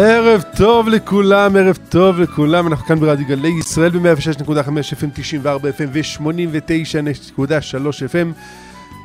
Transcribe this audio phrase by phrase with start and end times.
[0.00, 4.68] ערב טוב לכולם, ערב טוב לכולם, אנחנו כאן ברדיו גלי ישראל ב-106.5
[5.00, 7.42] FM, 94 FM ו-89.3
[8.12, 8.26] FM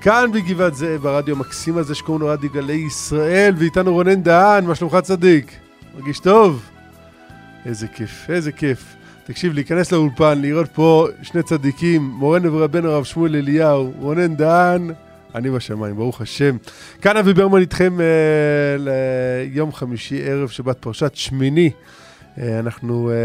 [0.01, 4.75] כאן בגבעת זאב, ברדיו המקסים הזה שקוראים לו רדיו גלי ישראל ואיתנו רונן דהן, מה
[4.75, 5.51] שלומך צדיק?
[5.95, 6.69] מרגיש טוב?
[7.65, 8.95] איזה כיף, איזה כיף.
[9.25, 14.91] תקשיב, להיכנס לאולפן, לראות פה שני צדיקים, מורנו ורבנו הרב שמואל אליהו, רונן דהן
[15.35, 16.57] אני בשמיים, ברוך השם.
[17.01, 18.05] כאן אבי ברמן איתכם אה,
[18.77, 21.71] ליום חמישי, ערב שבת פרשת שמיני.
[22.37, 23.15] אה, אנחנו אה,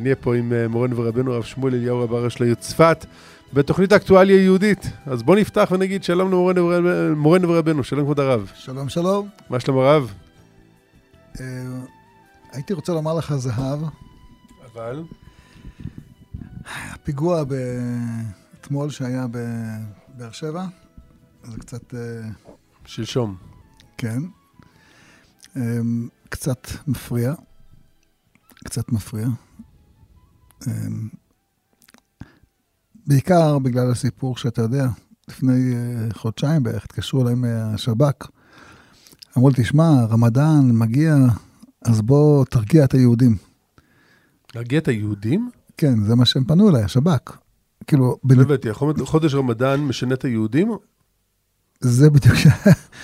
[0.00, 3.06] נהיה פה עם אה, מורנו ורבנו הרב שמואל אליהו רב הראש לעיר צפת,
[3.52, 4.90] בתוכנית האקטואליה היהודית.
[5.06, 8.50] אז בואו נפתח ונגיד שלום למורנו ורבנו, ורבנו, שלום כבוד הרב.
[8.54, 9.28] שלום שלום.
[9.50, 10.12] מה שלום הרב?
[11.40, 11.44] אה,
[12.52, 13.80] הייתי רוצה לומר לך זהב,
[14.74, 15.02] אבל?
[16.92, 17.54] הפיגוע ב-
[18.60, 20.64] אתמול שהיה בבאר שבע,
[21.44, 22.28] זה קצת, אה,
[22.84, 23.36] שלשום.
[23.96, 24.22] כן,
[25.56, 25.78] אה,
[26.28, 27.34] קצת מפריע,
[28.64, 29.26] קצת מפריע.
[30.68, 30.72] אה,
[33.06, 34.86] בעיקר בגלל הסיפור שאתה יודע,
[35.28, 38.28] לפני אה, חודשיים בערך התקשרו אליי מהשב"כ,
[39.36, 41.16] אמרו לי, תשמע, רמדאן מגיע,
[41.84, 43.36] אז בוא תרגיע את היהודים.
[44.54, 45.50] להרגיע את היהודים?
[45.76, 47.36] כן, זה מה שהם פנו אליי, השב"כ.
[47.86, 48.40] כאילו, לא בנ...
[48.40, 48.68] הבנתי,
[49.04, 50.72] חודש רמדאן משנה את היהודים?
[51.80, 52.36] זה בדיוק.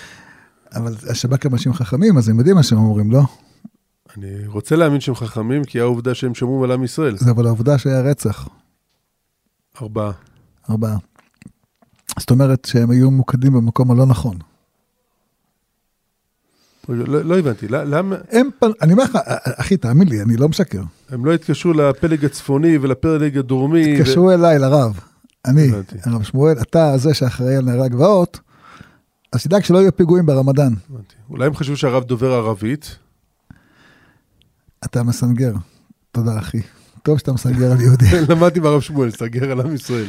[0.77, 3.23] אבל השב"כ הם אנשים חכמים, אז הם יודעים מה שהם אומרים, לא?
[4.17, 7.17] אני רוצה להאמין שהם חכמים, כי העובדה שהם שמעו על עם ישראל.
[7.17, 8.49] זה אבל העובדה שהיה רצח,
[9.83, 10.13] ארבעה.
[10.71, 10.97] ארבעה.
[12.19, 14.37] זאת אומרת שהם היו ממוקדים במקום הלא נכון.
[16.89, 18.65] לא, לא הבנתי, למה הם פ...
[18.83, 20.83] אני אומר לך, אחי, תאמין לי, אני לא משקר.
[21.09, 23.95] הם לא התקשרו לפלג הצפוני ולפלג הדרומי?
[23.95, 25.01] התקשרו אליי, לרב.
[25.45, 25.71] אני.
[26.05, 28.41] הרב שמואל, אתה זה שאחראי על נערי הגבעות,
[29.33, 30.73] אז תדאג שלא יהיו פיגועים ברמדאן.
[31.31, 32.97] אולי הם חשבו שהרב דובר ערבית?
[34.85, 35.53] אתה מסנגר.
[36.13, 36.61] תודה, אחי.
[37.03, 38.07] טוב שאתה מסנגר על יהודי.
[38.29, 40.07] למדתי מהרב שמואל, סגר על עם ישראל.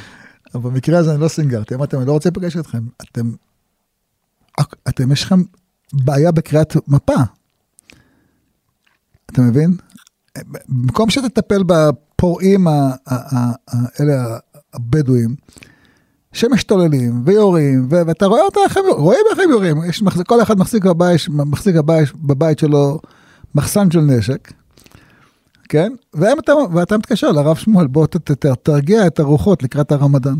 [0.55, 2.83] אבל במקרה הזה אני לא סינגרתי, אמרתם, אני לא רוצה להיפגש איתכם.
[3.01, 3.31] אתם,
[4.89, 5.41] אתם, יש לכם
[5.93, 7.13] בעיה בקריאת מפה.
[9.31, 9.77] אתה מבין?
[10.67, 14.37] במקום שתטפל בפורעים האלה
[14.73, 15.35] הבדואים,
[16.33, 20.57] שמשתוללים ויורים, ו- ואתה רואה אותם, איך הם, רואים איך הם יורים, יש, כל אחד
[20.57, 22.99] מחזיק בבית, מחזיק בבית, בבית שלו
[23.55, 24.53] מחסן של נשק,
[25.69, 25.93] כן?
[26.13, 30.35] והם, אתה, ואתה מתקשר לרב שמואל, בוא ת, ת, ת, תרגיע את הרוחות לקראת הרמדאן.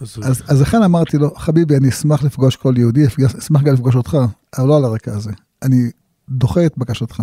[0.00, 3.06] אז אז, אז לכן אמרתי לו, חביבי, אני אשמח לפגוש כל יהודי,
[3.38, 4.18] אשמח גם לפגוש אותך,
[4.58, 5.30] אבל לא על הרקע הזה.
[5.62, 5.90] אני
[6.28, 7.22] דוחה את בקשתך.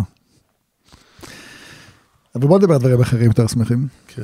[2.34, 3.86] אבל בוא נדבר על דברים אחרים יותר שמחים.
[4.08, 4.22] כן.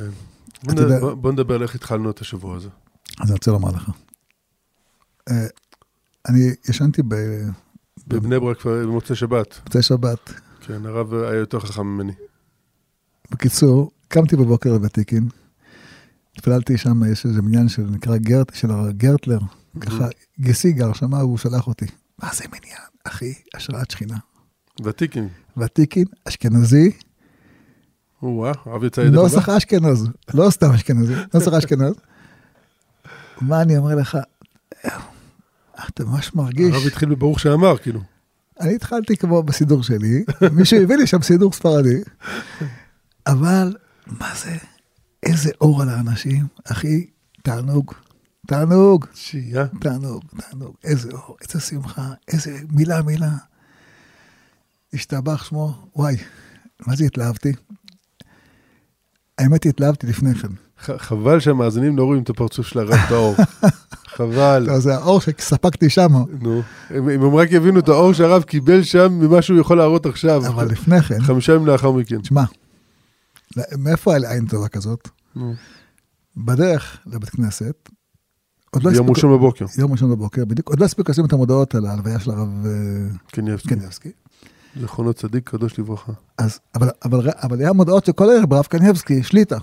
[0.63, 2.69] בוא אתה יודע- נ- בוא- בוא נדבר על איך התחלנו את השבוע הזה.
[3.19, 3.89] אז אני רוצה לומר לך.
[5.29, 5.47] אה,
[6.29, 7.01] אני ישנתי
[8.07, 9.59] בבני ברק במוצאי שבת.
[9.59, 10.33] במוצאי שבת.
[10.59, 12.13] כן, הרב היה יותר חכם ממני.
[13.31, 15.27] בקיצור, קמתי בבוקר לוותיקין,
[16.35, 19.39] התפללתי שם, יש איזה מניין שנקרא גרט, של הגרטלר,
[19.79, 20.07] ככה,
[20.39, 21.85] גיסי גר שם, הוא שלח אותי.
[22.23, 22.81] מה זה מניין?
[23.03, 24.17] אחי, השראת שכינה.
[24.83, 25.27] ותיקין.
[25.57, 26.91] ותיקין, אשכנזי,
[28.21, 29.21] או-אה, הרב יצא ידי חובה.
[29.21, 31.93] נוסח אשכנז, לא סתם אשכנזי, נוסח אשכנז.
[33.41, 34.17] מה אני אומר לך,
[35.89, 38.01] אתה ממש מרגיש, הרב התחיל בברוך שאמר, כאילו.
[38.59, 42.01] אני התחלתי כמו בסידור שלי, מישהו הביא לי שם סידור ספרדי,
[43.27, 43.75] אבל
[44.07, 44.57] מה זה,
[45.23, 47.07] איזה אור על האנשים, אחי,
[47.43, 47.93] תענוג,
[48.47, 49.67] תענוג, שיהיה.
[49.81, 53.31] תענוג, תענוג, איזה אור, איזה שמחה, איזה מילה מילה.
[54.93, 56.15] השתבח שמו, וואי,
[56.87, 57.53] מה זה התלהבתי?
[59.37, 60.47] האמת התלהבתי לפני כן.
[60.79, 63.35] חבל שהמאזינים לא רואים את הפרצוף של הרב טהור.
[64.17, 64.63] חבל.
[64.67, 69.13] לא, זה האור שספגתי שם, נו, אם הם רק יבינו את האור שהרב קיבל שם
[69.13, 70.47] ממה שהוא יכול להראות עכשיו.
[70.47, 72.23] אבל לפני כן, חמישה ימים לאחר מכן.
[72.23, 72.43] שמע,
[73.77, 75.09] מאיפה היה לי עין טובה כזאת?
[76.37, 77.89] בדרך לבית כנסת,
[78.83, 79.65] לא יום ראשון בבוקר.
[79.77, 82.71] יום ראשון בבוקר, בדיוק, עוד לא הספיקו לשים את המודעות על ההלוויה של הרב אה,
[83.67, 84.11] קניאבסקי.
[84.81, 86.11] זכרונו צדיק קדוש לברכה.
[86.37, 89.57] אז, אבל, אבל, אבל היה מודעות של כל ערב ברב קניבסקי, שליטה.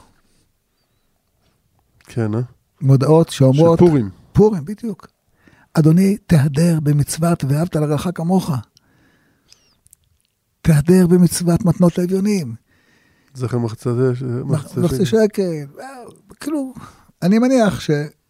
[2.07, 2.41] כן, אה?
[2.81, 4.11] מודעות של שאומרות, פורים.
[4.33, 5.07] פורים, בדיוק.
[5.75, 8.51] אדוני, תהדר במצוות ואהבת לרעך כמוך.
[10.63, 12.55] תהדר במצוות מתנות לאביונים.
[13.35, 13.91] זכר מחצה
[14.45, 15.67] מחצה מחצי שקל.
[16.41, 16.75] כאילו,
[17.23, 18.27] אני מניח שאם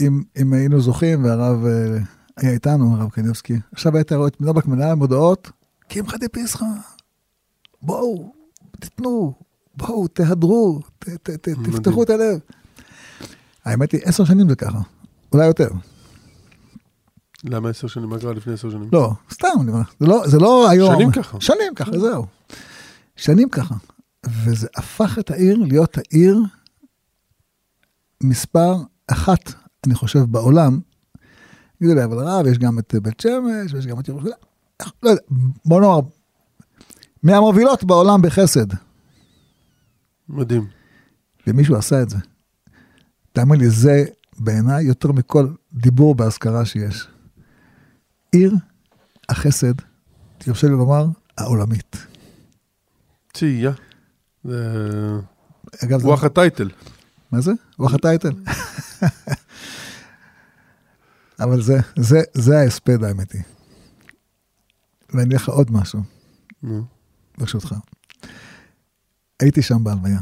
[0.40, 1.98] אם היינו זוכים והרב אה,
[2.36, 5.50] היה איתנו, הרב קניבסקי, עכשיו היית רואה את בני ברק מנהל מודעות,
[5.88, 6.64] קמחא דפסחא,
[7.82, 8.32] בואו,
[8.80, 9.34] תיתנו,
[9.76, 11.48] בואו, תהדרו, ת, ת, ת.
[11.48, 12.38] תפתחו את הלב.
[13.64, 14.78] האמת היא, עשר שנים זה ככה,
[15.32, 15.68] אולי יותר.
[17.44, 18.08] למה עשר שנים?
[18.08, 18.88] מה קרה לפני עשר שנים?
[18.92, 19.48] לא, סתם,
[19.98, 20.94] זה לא, זה לא היום.
[20.94, 21.40] שנים ככה.
[21.40, 22.26] שנים ככה, זהו.
[23.16, 23.74] שנים ככה.
[24.26, 26.40] וזה הפך את העיר להיות העיר
[28.22, 28.76] מספר
[29.06, 29.52] אחת,
[29.86, 30.80] אני חושב, בעולם.
[31.80, 34.34] יגידו לי, אבל רב, יש גם את בית שמש, ויש גם את ירושלים.
[35.02, 35.22] לא יודע,
[35.64, 36.00] בוא נאמר,
[37.22, 38.66] מהמובילות בעולם בחסד.
[40.32, 40.66] מדהים.
[41.46, 42.16] ומישהו עשה את זה.
[43.32, 44.04] תאמין לי, זה
[44.38, 47.08] בעיניי יותר מכל דיבור בהשכרה שיש.
[48.32, 48.54] עיר
[49.28, 49.74] החסד,
[50.38, 51.06] תרשה לי לומר,
[51.38, 51.96] העולמית.
[53.32, 53.72] תהייה.
[54.44, 54.68] זה
[55.84, 56.70] אגב, זה- רוח הטייטל.
[57.32, 57.52] מה זה?
[57.78, 58.32] רוח הטייטל.
[61.40, 63.38] אבל זה, זה, זה ההספד האמיתי.
[65.10, 66.00] ואני אגיד לך עוד משהו.
[67.38, 67.74] ברשותך.
[69.42, 70.20] הייתי שם בהלוויה.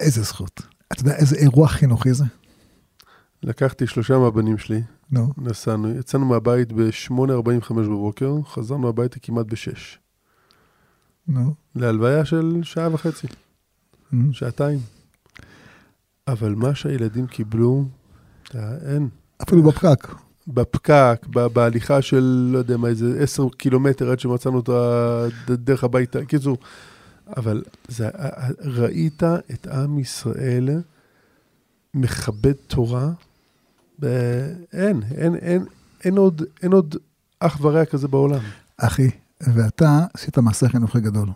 [0.00, 0.60] איזה זכות.
[0.92, 2.24] אתה יודע איזה אירוע חינוכי זה?
[3.42, 9.78] לקחתי שלושה מהבנים שלי, נו, נסענו, יצאנו מהבית ב-8.45 בבוקר, חזרנו הביתה כמעט ב-6.
[11.28, 11.54] נו.
[11.74, 13.26] להלוויה של שעה וחצי,
[14.12, 14.16] Mm.
[14.32, 14.78] שעתיים.
[16.28, 17.84] אבל מה שהילדים קיבלו,
[18.42, 19.08] אתה- אין.
[19.42, 20.08] אפילו בפקק.
[20.48, 24.68] בפקק, ב- בהליכה של, לא יודע מה, איזה עשר קילומטר עד שמצאנו את
[25.50, 26.24] הדרך הביתה.
[26.24, 26.58] קיצור,
[27.36, 28.10] אבל זה,
[28.60, 30.68] ראית את עם ישראל
[31.94, 33.10] מכבד תורה?
[34.72, 35.64] אין, אין, אין,
[36.04, 36.96] אין עוד, אין עוד
[37.40, 38.40] אח ורע כזה בעולם.
[38.76, 39.10] אחי,
[39.40, 41.28] ואתה עשית מעשה חינוכי גדול.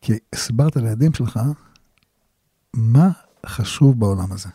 [0.00, 1.40] כי הסברת לילדים שלך
[2.74, 3.10] מה
[3.46, 4.48] חשוב בעולם הזה.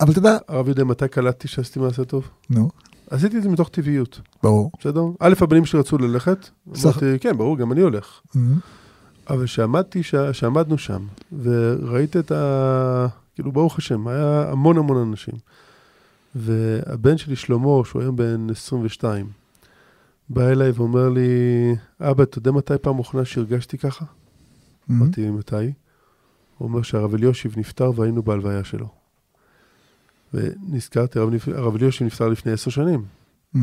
[0.00, 2.28] אבל אתה יודע, הרב יודע מתי קלטתי שעשיתי מעשה טוב?
[2.50, 2.70] נו,
[3.10, 4.70] עשיתי את זה מתוך טבעיות, ברור.
[4.80, 5.02] בסדר?
[5.20, 8.20] א', הבנים שלי רצו ללכת, סך- אמרתי, כן, ברור, גם אני הולך.
[9.30, 10.14] אבל שעמדתי, ש...
[10.32, 11.06] שעמדנו שם,
[11.42, 13.06] וראית את ה...
[13.34, 15.34] כאילו, ברוך השם, היה המון המון אנשים.
[16.34, 19.26] והבן שלי, שלמה, שהוא היום בן 22,
[20.28, 21.28] בא אליי ואומר לי,
[22.00, 24.04] אבא, אתה יודע מתי פעם אחרונה שהרגשתי ככה?
[24.90, 25.54] אמרתי, מתי?
[26.58, 28.86] הוא אומר שהרב אליושיב נפטר והיינו בהלוויה שלו.
[30.34, 33.04] ונזכרתי, הרב, הרב אליושיב נפטר לפני עשר שנים.
[33.54, 33.58] Mhm.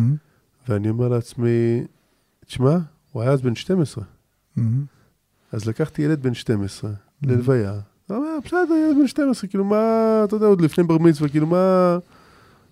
[0.68, 1.84] ואני אומר לעצמי,
[2.46, 2.78] תשמע,
[3.12, 4.04] הוא היה אז בן 12.
[4.58, 4.62] Mhm.
[5.52, 6.92] אז לקחתי ילד בן 12
[7.24, 7.80] ללוויה.
[8.08, 11.48] הוא אומר, בסדר, ילד בן 12, כאילו מה, אתה יודע, עוד לפני בר מצווה, כאילו
[11.48, 11.98] מה...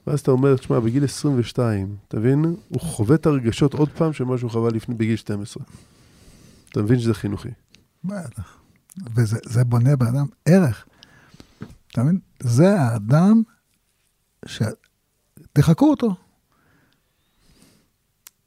[0.07, 2.55] ואז אתה אומר, תשמע, בגיל 22, אתה מבין?
[2.69, 5.63] הוא חווה את הרגשות עוד פעם של מה שהוא חווה לפני, בגיל 12.
[6.69, 7.49] אתה מבין שזה חינוכי.
[8.03, 8.57] בטח.
[9.15, 10.85] וזה זה בונה באדם ערך.
[11.91, 12.19] אתה מבין?
[12.39, 13.41] זה האדם
[14.45, 14.61] ש...
[15.53, 16.15] תחקו אותו.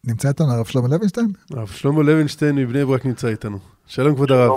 [0.05, 1.33] נמצא איתנו הרב שלמה לוינשטיין?
[1.51, 3.59] הרב שלמה לוינשטיין מבני ברק נמצא איתנו.
[3.87, 4.51] שלום כבוד הרב.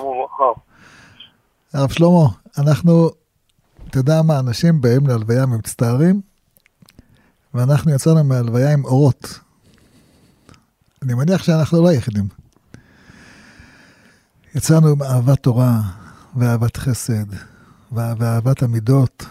[1.74, 2.27] הרב שלמה,
[2.57, 3.09] אנחנו,
[3.89, 6.21] אתה יודע מה, אנשים באים להלוויה ומצטערים,
[7.53, 9.39] ואנחנו יצאנו מהלוויה עם אורות.
[11.01, 12.27] אני מניח שאנחנו לא היחידים.
[14.56, 15.81] יצאנו עם אהבת תורה,
[16.36, 17.33] ואהבת חסד,
[17.91, 19.25] ואה- ואהבת המידות.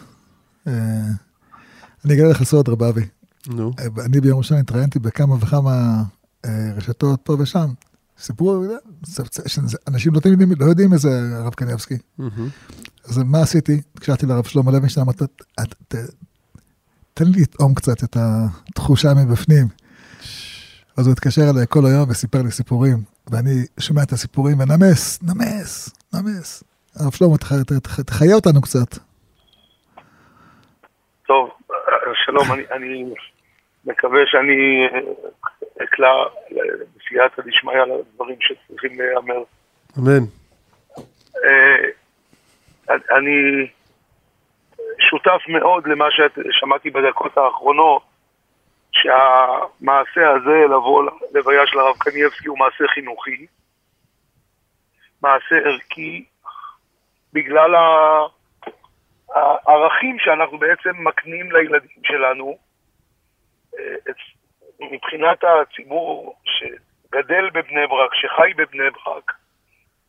[2.02, 3.06] אה, אני אגלה לך סוד, רב אבי.
[3.46, 6.02] נו, אה, אני ביום ראשון התראיינתי בכמה וכמה
[6.44, 7.69] אה, רשתות פה ושם.
[8.19, 8.64] סיפרו,
[9.88, 11.94] אנשים לא יודעים- לא יודעים איזה הרב קניבסקי.
[12.19, 12.49] מהמם.
[13.04, 13.81] אז מה עשיתי?
[13.96, 15.25] הקשבתי לרב שלמה לוינשטיין, אמרתי,
[15.62, 15.94] "את- ת-
[17.14, 19.69] תן לי לטעום קצת את התחושה מבפנים.
[20.96, 25.91] אז הוא התקשר אליי כל היום וסיפר לי סיפורים, ואני שומע את הסיפורים ונמס, נמס,
[26.15, 26.62] נמס.
[26.96, 27.36] הרב שלמה,
[28.06, 28.98] תחיה אותנו קצת.
[31.26, 31.61] טוב, אה,
[32.14, 33.04] שלום, אני, אני
[33.84, 35.00] מקווה שאני אה,
[35.84, 36.24] אקלע
[36.96, 39.42] בסייעתא דשמיא לדברים שצריכים להיאמר.
[39.98, 40.24] אמן.
[41.44, 41.88] אה,
[42.90, 43.66] אני
[45.10, 48.02] שותף מאוד למה ששמעתי בדקות האחרונות,
[48.92, 53.46] שהמעשה הזה לבוא ללוויה של הרב קנייבסקי הוא מעשה חינוכי,
[55.22, 56.24] מעשה ערכי,
[57.32, 58.26] בגלל ה-
[59.34, 62.58] הערכים שאנחנו בעצם מקנים לילדים שלנו.
[63.79, 64.12] אה,
[64.81, 69.32] מבחינת הציבור שגדל בבני ברק, שחי בבני ברק,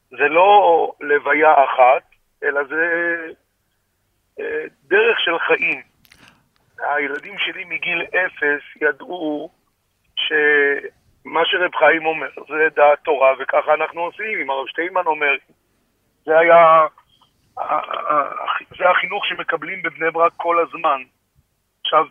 [0.10, 2.04] זה לא לוויה אחת,
[2.44, 3.16] אלא זה
[4.40, 5.82] אה, דרך של חיים.
[6.80, 9.50] הילדים שלי מגיל אפס ידעו
[10.16, 15.32] שמה שרב חיים אומר זה דעת תורה, וככה אנחנו עושים, אם הרב שטיינמן אומר,
[16.26, 16.86] זה היה,
[18.78, 21.02] זה החינוך שמקבלים בבני ברק כל הזמן.
[21.82, 22.06] עכשיו,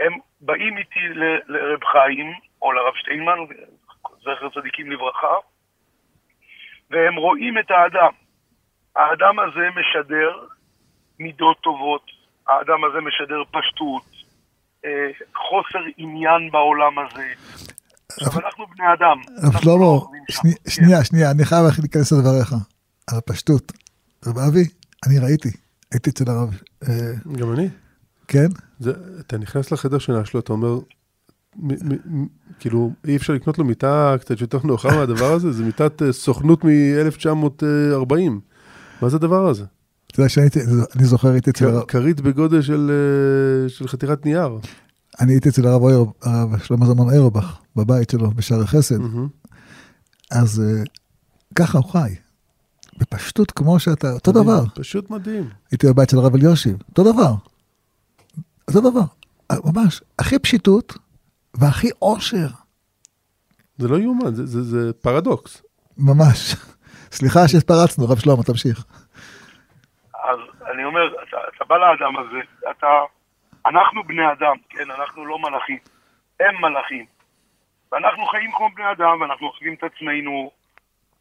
[0.00, 1.00] הם באים איתי
[1.46, 2.32] לרב חיים,
[2.62, 3.38] או לרב שטיינמן,
[4.20, 5.34] זכר צדיקים לברכה,
[6.90, 8.12] והם רואים את האדם.
[8.96, 10.46] האדם הזה משדר
[11.18, 12.02] מידות טובות,
[12.48, 14.02] האדם הזה משדר פשטות,
[14.84, 17.26] אה, חוסר עניין בעולם הזה.
[18.12, 19.18] עכשיו, אנחנו בני אדם.
[19.62, 20.06] שלמה, לא.
[20.68, 22.52] שנייה, שנייה, אני חייב להיכנס לדבריך.
[23.10, 23.83] על הפשטות.
[24.26, 24.64] רב אבי,
[25.06, 25.50] אני ראיתי,
[25.92, 27.68] הייתי אצל הרב, אה, גם אני.
[28.28, 28.46] כן?
[28.80, 30.78] זה, אתה נכנס לחדר שינה שלו, אתה אומר,
[31.56, 32.26] מ, מ, מ,
[32.58, 35.52] כאילו, אי אפשר לקנות לו מיטה קצת יותר נוחה מהדבר הזה?
[35.52, 38.30] זה מיטת אה, סוכנות מ-1940.
[39.02, 39.64] מה זה הדבר הזה?
[40.06, 40.60] אתה יודע שאני הייתי,
[40.96, 44.58] אני זוכר, הייתי אצל הרב, כרית בגודל של, אה, של חתיכת נייר.
[45.20, 45.82] אני הייתי אצל הרב
[46.22, 48.98] הרב שלמה זלמן איירבך, בבית שלו, בשערי חסד.
[48.98, 49.28] מהמם.
[50.30, 50.62] אז
[51.54, 52.14] ככה הוא חי.
[52.98, 54.60] בפשטות כמו שאתה, אותו דבר.
[54.74, 55.44] פשוט מדהים.
[55.70, 57.32] הייתי בבית של הרב אליושיב, אותו דבר.
[58.68, 59.04] אותו דבר.
[59.64, 60.98] ממש, הכי פשיטות
[61.54, 62.46] והכי עושר.
[63.76, 65.62] זה לא יאומן, זה, זה, זה פרדוקס.
[65.98, 66.54] ממש.
[67.18, 68.84] סליחה שהתפרצנו, רב שלמה, תמשיך.
[70.24, 70.38] אז
[70.72, 72.38] אני אומר, אתה, אתה בא לאדם הזה,
[72.70, 72.86] אתה...
[73.66, 74.90] אנחנו בני אדם, כן?
[74.90, 75.78] אנחנו לא מלאכים.
[76.40, 77.06] הם מלאכים.
[77.92, 80.50] ואנחנו חיים כמו בני אדם, ואנחנו אוהבים את עצמנו,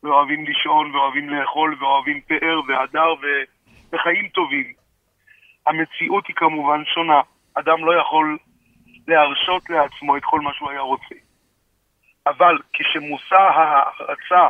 [0.04, 3.26] ואוהבים לישון, ואוהבים לאכול, ואוהבים פאר, והדר, ו...
[3.94, 4.74] וחיים טובים.
[5.68, 7.22] המציאות היא כמובן שונה.
[7.54, 8.38] אדם לא יכול
[9.08, 11.16] להרשות לעצמו את כל מה שהוא היה רוצה.
[12.28, 14.48] אבל כשמושא ההערצה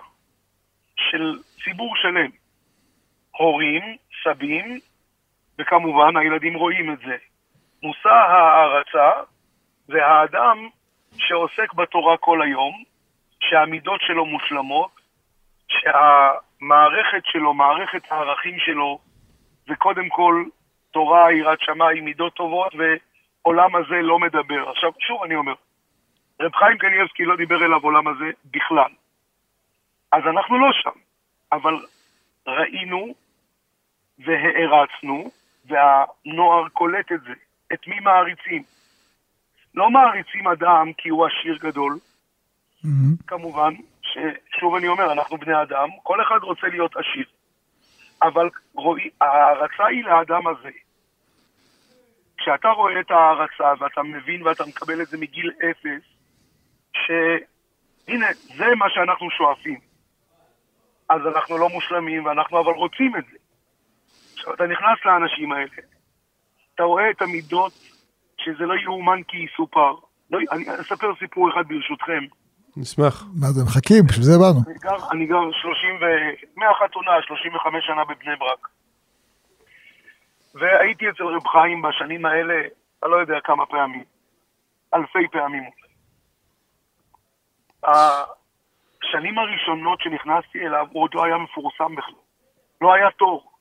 [0.95, 2.29] של ציבור שלם,
[3.37, 4.79] הורים, סבים,
[5.59, 7.15] וכמובן הילדים רואים את זה.
[7.83, 9.11] מושא ההערצה
[9.87, 10.69] זה האדם
[11.17, 12.83] שעוסק בתורה כל היום,
[13.39, 14.91] שהמידות שלו מושלמות,
[15.81, 18.99] שהמערכת שלו, מערכת הערכים שלו,
[19.67, 20.43] זה קודם כל
[20.91, 24.69] תורה, יראת שמיים, מידות טובות, ועולם הזה לא מדבר.
[24.69, 25.53] עכשיו, שוב אני אומר,
[26.41, 28.91] רב חיים קניאבסקי לא דיבר אליו עולם הזה בכלל.
[30.11, 30.99] אז אנחנו לא שם,
[31.51, 31.85] אבל
[32.47, 33.13] ראינו
[34.19, 35.31] והערצנו,
[35.65, 37.33] והנוער קולט את זה.
[37.73, 38.63] את מי מעריצים?
[39.75, 41.97] לא מעריצים אדם כי הוא עשיר גדול,
[42.83, 43.15] מהמם.
[43.27, 43.73] כמובן,
[44.13, 47.25] ששוב אני אומר, אנחנו בני אדם, כל אחד רוצה להיות עשיר.
[48.23, 50.69] אבל רואי, ההערצה היא לאדם הזה.
[52.37, 56.03] כשאתה רואה את ההערצה ואתה מבין ואתה מקבל את זה מגיל אפס,
[56.93, 59.79] שהנה, זה מה שאנחנו שואפים.
[61.09, 63.37] אז אנחנו לא מושלמים ואנחנו אבל רוצים את זה.
[64.33, 65.81] עכשיו, אתה נכנס לאנשים האלה,
[66.75, 67.73] אתה רואה את המידות
[68.37, 69.93] שזה לא יאומן כי יסופר.
[70.31, 72.23] לא, אני אספר סיפור אחד ברשותכם.
[72.77, 73.23] נשמח.
[73.41, 74.59] מה זה, מחכים, בשביל זה באנו.
[74.67, 76.05] אני גר, אני גר 30 ו...
[76.55, 78.67] מהחתונה, 35 שנה בבני ברק.
[80.55, 82.53] והייתי אצל רב חיים בשנים האלה,
[83.03, 84.03] אני לא יודע כמה פעמים.
[84.93, 85.63] אלפי פעמים.
[87.83, 92.15] השנים הראשונות שנכנסתי אליו, הוא עוד לא היה מפורסם בכלל.
[92.81, 93.51] לא היה תור.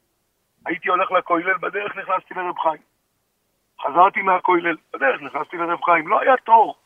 [0.66, 2.83] הייתי הולך לכולל, בדרך נכנסתי לרב חיים.
[3.83, 6.09] חזרתי מהכולל, בדרך נכנסתי לרב חיים.
[6.09, 6.82] לא היה תור.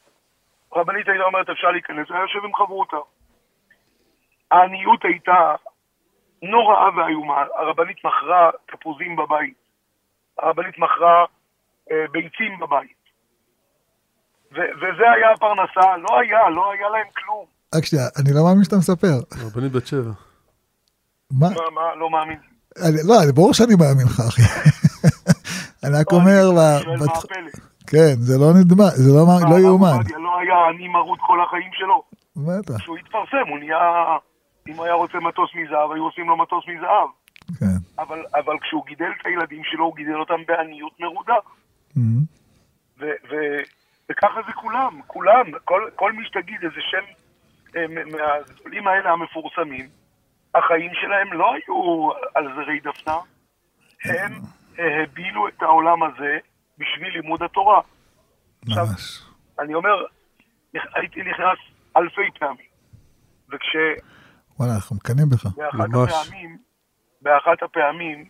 [0.73, 2.97] הרבנית הייתה אומרת, אפשר להיכנס, היה יושב עם חברותה.
[4.51, 5.55] העניות הייתה
[6.43, 7.45] נוראה ואיומה.
[7.59, 9.55] הרבנית מכרה תפוזים בבית.
[10.39, 11.25] הרבנית מכרה
[11.91, 12.97] אה, ביצים בבית.
[14.55, 17.45] ו- וזה היה הפרנסה, לא היה, לא היה להם כלום.
[17.75, 19.15] רק שנייה, אני לא מאמין שאתה מספר.
[19.47, 20.11] רבנית בת שבע.
[21.41, 21.49] מה?
[21.49, 22.39] מה, מה, לא מאמין.
[22.89, 24.43] אני- לא, ברור שאני מאמין לך, אחי.
[25.85, 26.43] אני רק לא, אומר,
[27.87, 29.97] כן, זה לא נדמה, זה לא לא הרב יאומן.
[30.19, 32.03] לא היה עני מרוד כל החיים שלו.
[32.37, 34.17] בטח, כשהוא התפרסם, הוא נהיה...
[34.69, 37.09] אם היה רוצה מטוס מזהב, היו עושים לו מטוס מזהב.
[37.59, 38.03] כן.
[38.03, 41.35] אבל, אבל כשהוא גידל את הילדים שלו, הוא גידל אותם בעניות מרודה.
[43.01, 43.63] ו-
[44.11, 47.05] וככה זה כולם, כולם, כל, כל מי שתגיד איזה שם
[47.77, 49.89] אה, מהגדולים האלה המפורסמים,
[50.55, 53.19] החיים שלהם לא היו על זרי דפנה,
[54.05, 54.33] הם
[54.79, 56.39] אה, הבילו את העולם הזה
[56.79, 57.81] בשביל לימוד התורה.
[58.69, 59.23] עכשיו, ממש.
[59.61, 60.05] אני אומר,
[60.95, 61.59] הייתי נכנס
[61.97, 62.67] אלפי פעמים,
[63.49, 63.77] וכש...
[64.59, 65.45] וואלה, אנחנו מקנאים בך.
[65.57, 66.13] באחת ממש.
[66.13, 66.59] הפעמים,
[67.23, 68.25] באחת הפעמים,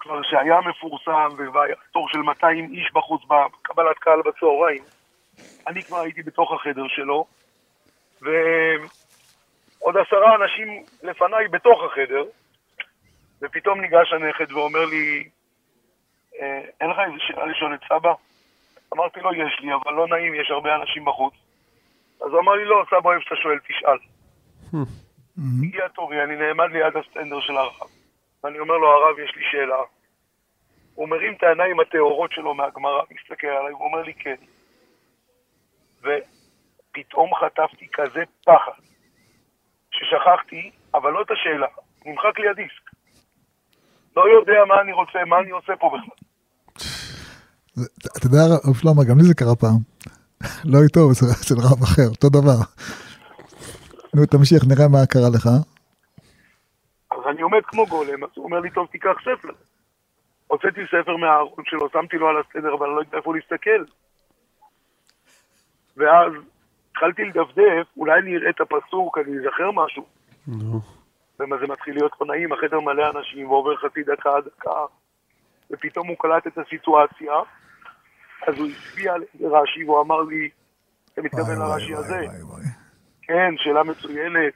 [0.00, 4.84] כבר שהיה מפורסם והיה תור של 200 איש בחוץ בקבלת קהל בצהריים,
[5.66, 7.26] אני כבר הייתי בתוך החדר שלו,
[8.22, 12.24] ועוד עשרה אנשים לפניי בתוך החדר,
[13.42, 15.30] ופתאום ניגש הנכד ואומר לי, "אה,
[16.80, 18.12] אין לך איזה שאלה לשאול את סבא?
[18.94, 21.34] אמרתי לו, יש לי, אבל לא נעים, יש הרבה אנשים בחוץ.
[22.20, 23.98] אז הוא אמר לי, לא, סבא אוהב שאתה שואל, תשאל.
[24.72, 24.84] מהמם.
[25.62, 27.72] הגיע תורי, אני נעמד ליד הסטנדר של הרב.
[28.44, 29.76] ואני אומר לו, הרב, יש לי שאלה.
[30.94, 34.36] הוא מרים את העיניים הטהורות שלו מהגמרא, מסתכל עליי, הוא אומר לי, כן.
[36.00, 38.82] ופתאום חטפתי כזה פחד,
[39.90, 41.66] ששכחתי, אבל לא את השאלה,
[42.04, 42.90] נמחק לי הדיסק.
[44.16, 46.25] לא יודע מה אני רוצה, מה אני עושה פה בכלל.
[48.16, 49.80] אתה יודע, רב שלמה, גם לי זה קרה פעם.
[50.72, 52.60] לא איתו, זה אצל רב אחר, אותו דבר.
[54.14, 55.46] נו, תמשיך, נראה מה קרה לך.
[57.10, 59.52] אז אני עומד כמו גולם, אז הוא אומר לי, טוב, תיקח ספר.
[60.46, 63.84] הוצאתי ספר מהארון שלו, שמתי לו על הסדר, אבל אני לא יודע איפה להסתכל.
[65.96, 66.32] ואז
[66.90, 70.06] התחלתי לדפדף, אולי אני אראה את הפסוק, אני אזכר משהו.
[70.48, 70.80] נו.
[71.40, 74.80] ומה זה מתחיל להיות לא נעים, החדר מלא אנשים, ועובר חצי דקה, דקה,
[75.70, 77.32] ופתאום הוא קלט את הסיטואציה,
[78.46, 80.48] אז הוא הצביע על איזה רש"י, והוא אמר לי,
[81.12, 82.20] אתה מתכוון לרש"י הזה?
[83.22, 84.54] כן, שאלה מצוינת,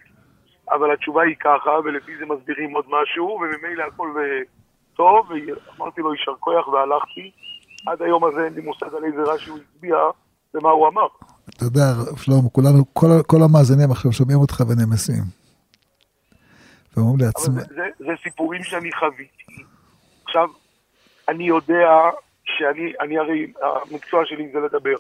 [0.71, 4.09] אבל התשובה היא ככה, ולפי זה מסבירים עוד משהו, וממילא הכל
[4.95, 7.31] טוב, ואמרתי לו יישר כוח והלכתי.
[7.87, 9.97] עד היום הזה אין לי מושג על איזה רש"י הוא הצביע
[10.55, 11.07] ומה הוא אמר.
[11.57, 11.85] אתה יודע,
[12.17, 15.23] שלמה, כולנו, כל, כל המאזינים עכשיו שומעים אותך ונמסים.
[16.97, 19.63] ואומרים לעצמם, זה, זה, זה סיפורים שאני חוויתי.
[20.25, 20.49] עכשיו,
[21.29, 21.89] אני יודע
[22.45, 24.97] שאני, אני הרי, המקצוע שלי זה לדבר.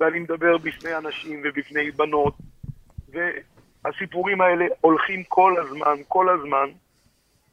[0.00, 2.34] ואני מדבר בפני אנשים ובפני בנות,
[3.08, 6.68] והסיפורים האלה הולכים כל הזמן, כל הזמן,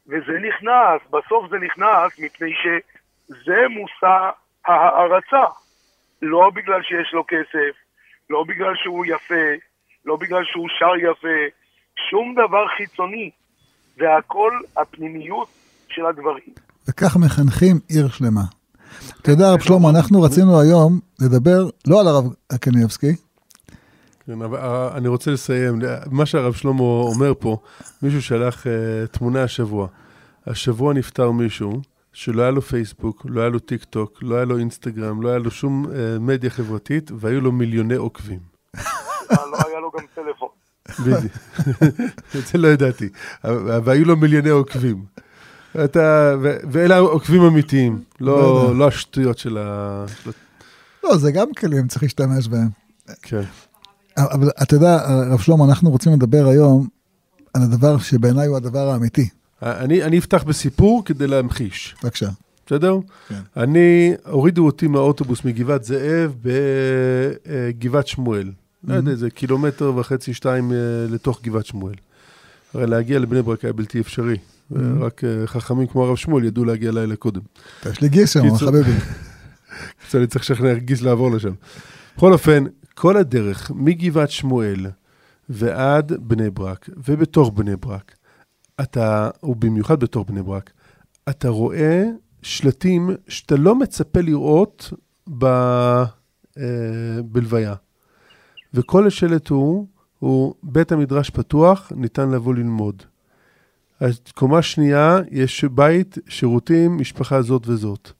[0.06, 4.30] וזה נכנס, בסוף זה נכנס מפני שזה מושא
[4.66, 5.44] ההערצה.
[6.22, 7.76] לא בגלל שיש לו כסף,
[8.30, 9.46] לא בגלל שהוא יפה,
[10.04, 11.38] לא בגלל שהוא שר יפה,
[12.10, 13.30] שום דבר חיצוני.
[13.96, 15.48] זה הכל הפנימיות
[15.88, 16.54] של הדברים.
[16.88, 18.59] וכך מחנכים עיר שלמה.
[19.22, 22.24] אתה יודע, רב שלמה, אנחנו רצינו היום לדבר לא על הרב
[22.60, 23.16] קניבסקי,
[24.30, 25.80] כן, אבל אה, אני רוצה לסיים.
[26.10, 27.56] מה שהרב שלמה אומר פה,
[28.02, 28.72] מישהו שלח אה,
[29.06, 29.86] תמונה השבוע.
[30.46, 31.80] השבוע נפטר מישהו
[32.12, 35.38] שלא היה לו פייסבוק, לא היה לו טיק טוק, לא היה לו אינסטגרם, לא היה
[35.38, 38.38] לו שום אה, מדיה חברתית, והיו לו מיליוני עוקבים.
[39.30, 40.48] לא היה לו גם טלפון.
[41.00, 41.32] בדיוק.
[42.38, 43.08] את זה לא ידעתי.
[43.84, 45.04] והיו לו מיליוני עוקבים.
[45.84, 48.76] אתה, ו- ואלה עוקבים אמיתיים, לא לא.
[48.76, 50.04] לא השטויות של ה...
[51.04, 52.68] לא, זה גם כלים, צריך להשתמש בהם.
[53.22, 53.42] כן.
[54.16, 54.96] אבל אתה יודע,
[55.30, 56.88] רב שלמה, אנחנו רוצים לדבר היום
[57.54, 59.28] על הדבר שבעיניי הוא הדבר האמיתי.
[59.62, 61.94] אני, אני אפתח בסיפור כדי להמחיש.
[62.02, 62.28] בבקשה.
[62.66, 62.98] בסדר?
[63.28, 63.40] כן.
[63.56, 68.50] אני, הורידו אותי מהאוטובוס מגבעת זאב בגבעת שמואל.
[68.84, 70.76] לא יודע, איזה קילומטר וחצי, שתיים אה,
[71.08, 71.94] לתוך גבעת שמואל.
[72.74, 74.36] הרי להגיע לבני ברק היה בלתי אפשרי.
[74.76, 77.40] רק אה, חכמים כמו הרב שמואל ידעו להגיע לילה קודם.
[77.90, 78.56] יש לי גיס שם.
[78.56, 78.92] חביבי.
[80.08, 81.52] אז אני צריך לשכנע גיס לעבור לשם.
[82.16, 84.86] בכל אופן, כל הדרך מגבעת שמואל
[85.48, 88.14] ועד בני ברק, ובתוך בני ברק,
[88.80, 90.70] אתה, ובמיוחד בתוך בני ברק,
[91.28, 92.04] אתה רואה
[92.42, 94.92] שלטים שאתה לא מצפה לראות
[95.38, 97.74] ב, אה, בלוויה.
[98.74, 99.86] וכל השלט הוא,
[100.18, 103.02] הוא בית המדרש פתוח, ניתן לבוא ללמוד.
[104.00, 108.10] אז קומה שנייה, יש בית, שירותים, משפחה זאת וזאת.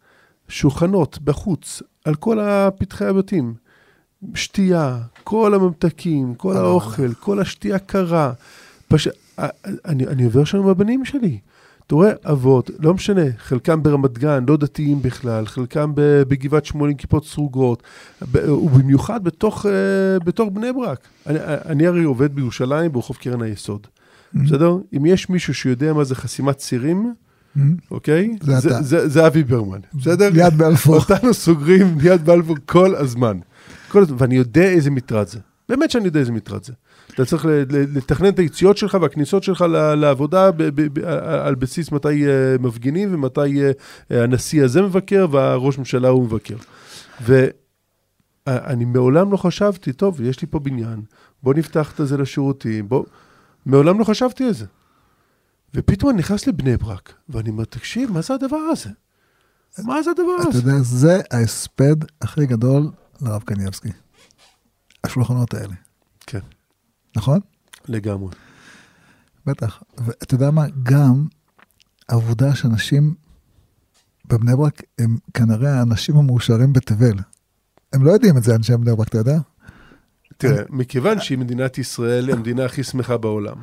[0.49, 3.55] שולחנות בחוץ, על כל הפתחי הבתים.
[4.35, 8.33] שתייה, כל הממתקים, כל וואלה, האוכל, כל השתייה קרה.
[8.89, 9.09] פש...
[9.85, 11.39] אני, אני עובר שם עם הבנים שלי.
[11.87, 16.97] אתה רואה, אבות, לא משנה, חלקם ברמת גן, לא דתיים בכלל, חלקם בגבעת שמואל עם
[16.97, 17.83] כיפות סרוגות,
[18.33, 20.99] ובמיוחד בתוך, אה, בתוך בני ברק.
[21.27, 23.87] אני, אני הרי עובד בירושלים ברחוב קרן היסוד,
[24.35, 24.77] בסדר?
[24.97, 27.15] אם יש מישהו שיודע מה זה חסימת צירים,
[27.91, 28.37] אוקיי?
[28.87, 30.29] זה אבי ברמן, בסדר?
[30.31, 30.97] ליד בלפור.
[30.97, 33.39] אותנו סוגרים ליד בלפור כל הזמן.
[33.89, 34.17] כל הזמן.
[34.21, 35.39] ואני יודע איזה מטרד זה.
[35.69, 36.73] באמת שאני יודע איזה מטרד זה.
[37.15, 39.65] אתה צריך לתכנן את היציאות שלך והכניסות שלך
[39.97, 40.51] לעבודה
[41.45, 43.63] על בסיס מתי אה, מפגינים ומתי
[44.11, 46.57] אה, הנשיא הזה מבקר והראש ממשלה הוא מבקר.
[47.21, 51.03] ואני מעולם לא חשבתי, טוב, יש לי פה בניין,
[51.43, 53.05] בוא נפתח את זה לשירותים, בוא...
[53.67, 54.67] מעולם לא חשבתי על זה.
[55.75, 58.91] ופתאום אני נכנס לבני ברק, ואני אומר, תקשיב, מה זה הדבר הזה?
[59.79, 60.59] מה זה הדבר אתה הזה?
[60.59, 63.89] יודע, זה ההספד הכי גדול לרב קניבסקי.
[65.05, 65.75] השולחנות האלה,
[66.27, 66.41] כן,
[67.17, 67.41] נכון?
[67.89, 68.35] לגמרי.
[69.47, 69.83] בטח.
[69.99, 70.65] ואתה יודע מה?
[70.83, 71.27] גם
[72.09, 73.15] העובדה שאנשים
[74.27, 77.15] בבני ברק הם כנראה האנשים המאושרים בתבל.
[77.93, 79.39] הם לא יודעים את זה, אנשי בני ברק, אתה יודע?
[80.41, 83.57] תראה, מכיוון שהיא מדינת ישראל, המדינה הכי שמחה בעולם,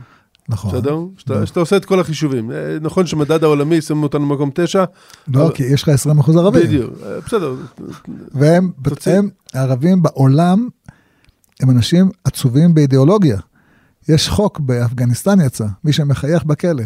[0.49, 0.71] נכון.
[0.71, 0.97] בסדר?
[1.17, 2.51] שאתה שאתה עושה את כל החישובים.
[2.51, 4.83] אה, נכון שמדד העולמי שם אותנו במקום תשע,
[5.27, 6.63] לא, אבל- כי יש לך 20 אחוז ערבים.
[6.63, 7.55] בדיוק, אה, בסדר.
[8.33, 8.71] והם.
[9.05, 10.67] הם, הערבים בעולם,
[11.59, 13.37] הם אנשים עצובים באידיאולוגיה.
[14.09, 16.83] יש חוק באפגניסטן יצא, מי שמחייך בכלא.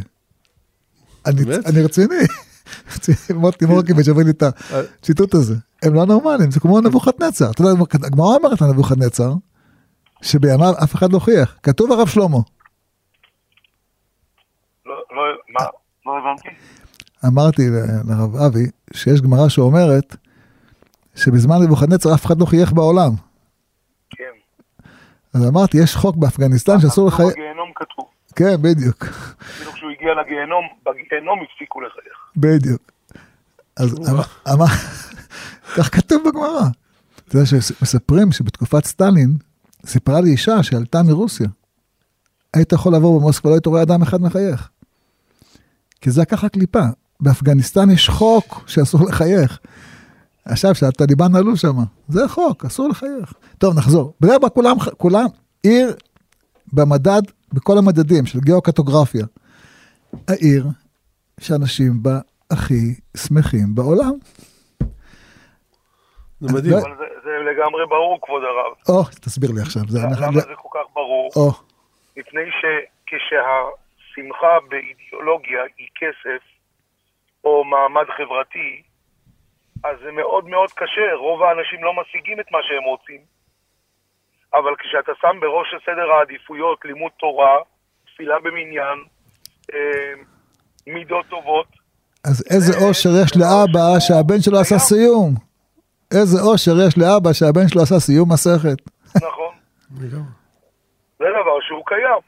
[1.26, 1.42] אני?
[1.66, 2.16] אני רציני.
[3.36, 4.50] מוטי מורקיביץ' הביא לי את אה,
[5.00, 5.56] הציטוט הזה.
[5.84, 7.52] הם לא נורמלים, זה כמו נבוכדנצר.
[7.52, 9.34] אתה יודע, הגמרא אומרת על נבוכדנצר,
[10.22, 11.58] שבימיו אף אחד לא הוכיח.
[11.64, 12.38] כתוב הרב שלמה.
[14.86, 15.66] לא, לא, מה?
[16.06, 16.50] לא הבנתי.
[17.28, 17.62] אמרתי
[18.10, 20.16] לרב אבי שיש גמרא שאומרת
[21.16, 23.12] שבזמן נבוכדנצר אף אחד לא חייך בעולם.
[24.10, 24.24] כן.
[25.34, 28.06] אז אמרתי, יש חוק באפגניסטן שאסור לחייך, בגיהנום כתוב.
[28.36, 29.06] כן, בדיוק,
[29.42, 32.32] אפילו כשהוא הגיע לגיהנום, בגיהנום הפסיקו לחייך.
[32.38, 32.92] בדיוק.
[33.80, 34.10] אז
[34.54, 34.66] אמר,
[35.78, 36.62] כך כתוב בגמרא.
[37.16, 39.38] אתה יודע שמספרים שבתקופת סטלין,
[39.86, 41.48] סיפרה לי אישה שעלתה מרוסיה.
[42.54, 44.70] היית יכול לעבור במוסקבה, לא היית רואה אדם אחד מחייך.
[46.02, 46.86] כי זה ככה קליפה.
[47.20, 49.60] באפגניסטן יש חוק שאסור לחייך.
[50.46, 53.34] עכשיו שהטליבן עלו שם, זה חוק, אסור לחייך.
[53.58, 54.14] טוב, נחזור.
[54.20, 55.26] בני ברק כולם, כולם
[55.64, 55.96] עיר
[56.74, 57.22] במדד,
[57.54, 59.26] בכל המדדים של גיאוקרטוגרפיה.
[60.28, 60.68] העיר
[61.40, 62.20] שאנשים בה
[62.52, 64.12] הכי שמחים בעולם.
[66.40, 66.74] זה מדהים.
[66.74, 68.74] אבל זה, זה לגמרי ברור, כבוד הרב.
[68.90, 69.82] או, תסביר לי עכשיו.
[69.88, 71.30] זה, אנחנו- למה זה כל כך ברור?
[71.36, 71.48] או,
[72.18, 76.44] מפני שכשהשמחה באידיאולוגיה היא כסף
[77.44, 78.82] או מעמד חברתי,
[79.84, 83.22] אז זה מאוד מאוד קשה, רוב האנשים לא משיגים את מה שהם רוצים.
[84.54, 87.56] אבל כשאתה שם בראש סדר העדיפויות לימוד תורה,
[88.06, 88.98] תפילה במניין,
[89.74, 90.14] אה,
[90.88, 91.68] מידות טובות,
[92.26, 94.80] אז איזה זה- אושר יש לאבא שהבן שלו עשה.
[94.80, 95.51] סיום.
[96.20, 98.80] איזה אושר יש לאבא שהבן שלו עשה סיום מסכת.
[99.16, 99.54] נכון?
[101.20, 102.22] זה דבר שהוא קיים.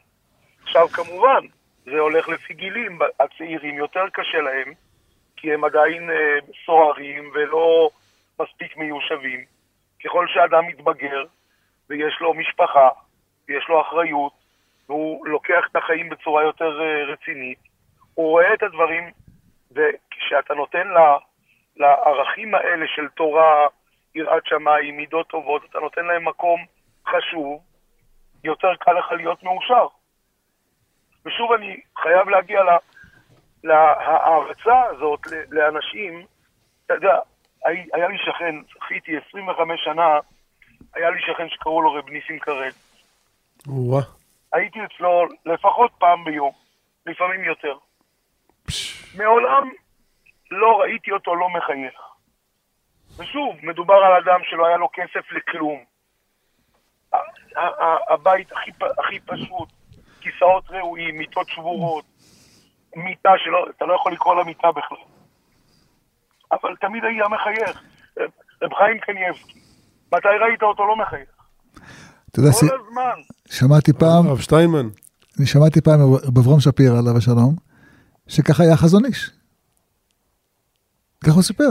[0.62, 1.42] עכשיו, כמובן,
[1.84, 2.98] זה הולך לפי גילים.
[3.20, 4.72] הצעירים יותר קשה להם,
[5.36, 7.90] כי הם עדיין אה, סוערים ולא
[8.40, 9.44] מספיק מיושבים.
[10.04, 11.24] ככל שאדם מתבגר,
[11.90, 12.88] ויש לו משפחה,
[13.48, 14.32] ויש לו אחריות,
[14.88, 17.58] והוא לוקח את החיים בצורה יותר אה, רצינית,
[18.14, 19.04] הוא רואה את הדברים,
[19.70, 21.16] וכשאתה נותן לה,
[21.76, 23.66] לערכים האלה של תורה,
[24.14, 26.64] יראת שמיים, מידות טובות, אתה נותן להם מקום
[27.06, 27.62] חשוב,
[28.44, 29.86] יותר קל לך להיות מאושר.
[31.26, 32.78] ושוב אני חייב להגיע ל-
[33.64, 36.26] להערצה הזאת לאנשים,
[36.86, 37.18] אתה יודע,
[37.64, 40.18] היה, לי שכן, זכיתי 25 שנה,
[40.94, 42.38] היה לי שכן שקראו לו רב ניסים.
[43.66, 44.02] וואה.
[44.52, 46.52] הייתי אצלו לפחות פעם ביום,
[47.06, 47.76] לפעמים יותר.
[49.16, 49.70] מעולם
[50.60, 52.00] לא ראיתי אותו לא מחייך.
[53.18, 55.78] ושוב, מדובר על אדם שלא היה לו כסף לכלום.
[58.10, 59.68] הבית הכי, הכי פשוט,
[60.20, 62.04] כיסאות ראויים, מיטות שבורות,
[62.96, 64.98] מיטה שלא, אתה לא יכול לקרוא לה מיטה בכלל.
[66.52, 67.82] אבל תמיד היה מחייך.
[68.62, 69.60] רב חיים קניאבסקי,
[70.14, 71.28] מתי ראית אותו לא מחייך?
[72.30, 73.20] אתה יודע, כל הזמן.
[73.50, 74.88] שמעתי פעם, הרב שטיינמן.
[75.38, 75.98] אני שמעתי פעם
[76.34, 77.56] בברום שפירא, עליו השלום,
[78.28, 79.30] שככה היה חזון איש.
[81.24, 81.70] ככה הוא סיפר.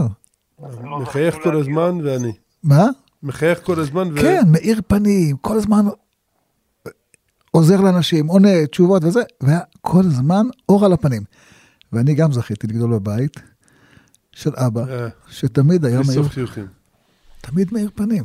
[0.83, 1.57] לא מחייך כל.
[1.59, 2.33] הזמן ואני.
[2.63, 2.87] מה?
[3.23, 4.21] מחייך כל הזמן ו...
[4.21, 5.85] כן, מאיר פנים, כל הזמן
[7.51, 11.23] עוזר לאנשים, עונה, תשובות וזה, והיה כל הזמן אור על הפנים.
[11.93, 13.39] ואני גם זכיתי לגדול בבית
[14.31, 16.21] של אבא, אה, שתמיד היה מאיר.
[17.41, 18.23] תמיד מאיר פנים.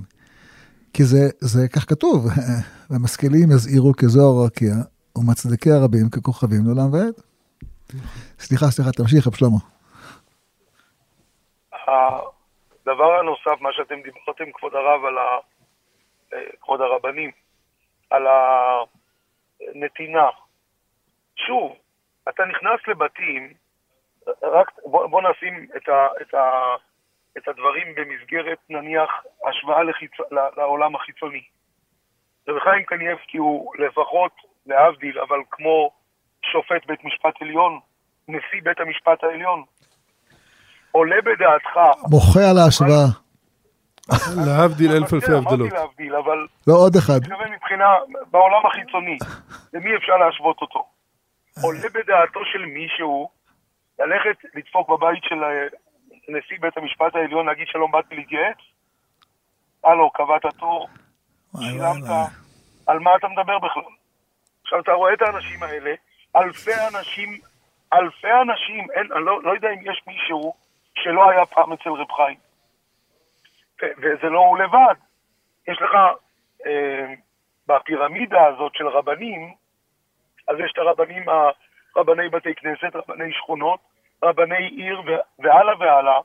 [0.93, 2.29] כי זה, זה כך כתוב,
[2.91, 4.77] והמשכילים יזהירו כזוהר הרקיע,
[5.19, 7.13] ומצדקי הרבים ככוכבים לעולם ועד.
[8.41, 9.59] סליחה, סליחה, תמשיך, רב שלמה.
[11.89, 15.39] הדבר הנוסף, מה שאתם דיברתם, כבוד הרב, על ה...
[16.33, 17.31] אה, כבוד הרבנים,
[18.11, 18.27] על
[19.61, 20.29] הנתינה.
[21.37, 21.77] שוב,
[22.29, 23.55] אתה נכנס לבתים,
[24.43, 26.75] רק בוא, בוא נשים את, ה, את, ה,
[27.39, 29.11] את הדברים במסגרת, נניח,
[29.45, 30.13] השוואה לחיצ...
[30.31, 31.43] לעולם החיצוני.
[32.49, 34.33] רב חיים קניאבסקי הוא לפחות,
[34.67, 35.91] להבדיל, אבל כמו
[36.43, 37.81] שופט בית משפט עליון,
[38.29, 39.65] נשיא בית המשפט העליון.
[40.99, 41.75] עולה בדעתך,
[42.11, 43.09] מוחה על ההשוואה,
[44.47, 45.61] להבדיל אלף אלפי הבדלות.
[45.61, 47.13] אמרתי להבדיל, אבל לא עוד אחד.
[47.13, 47.89] אני מתכוון מבחינה,
[48.31, 49.19] בעולם החיצוני,
[49.73, 50.87] למי אפשר להשוות אותו?
[51.63, 53.29] עולה בדעתו של מישהו
[53.99, 55.67] ללכת לדפוק בבית של אה,
[56.29, 58.57] נשיא בית המשפט העליון, להגיד שלום, באתי להתייעץ?
[59.85, 60.89] הלו, קבעת תור,
[61.61, 62.05] שילמת.
[62.87, 63.93] על מה אתה מדבר בכלל?
[64.63, 65.95] עכשיו, אתה רואה את האנשים האלה,
[66.37, 67.39] אלפי אנשים,
[67.93, 70.55] אלפי אנשים, אין, אני לא, לא יודע אם יש מישהו
[71.03, 72.39] שלא היה פעם אצל רב חיים.
[73.83, 74.95] ו- וזה לא הוא לבד.
[75.69, 75.95] יש לך,
[76.67, 77.15] אה,
[77.69, 79.55] בפירמידה הזאת של רבנים,
[80.49, 81.25] אז יש את הרבנים,
[81.97, 83.81] רבני בתי כנסת, רבני שכונות,
[84.25, 85.03] רבני עיר
[85.39, 86.19] והלאה והלאה,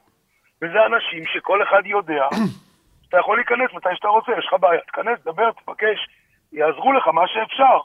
[0.61, 2.27] וזה אנשים שכל אחד יודע,
[3.09, 6.07] אתה יכול להיכנס מתי שאתה רוצה, יש לך בעיה, תיכנס, דבר, תבקש,
[6.51, 7.77] יעזרו לך מה שאפשר.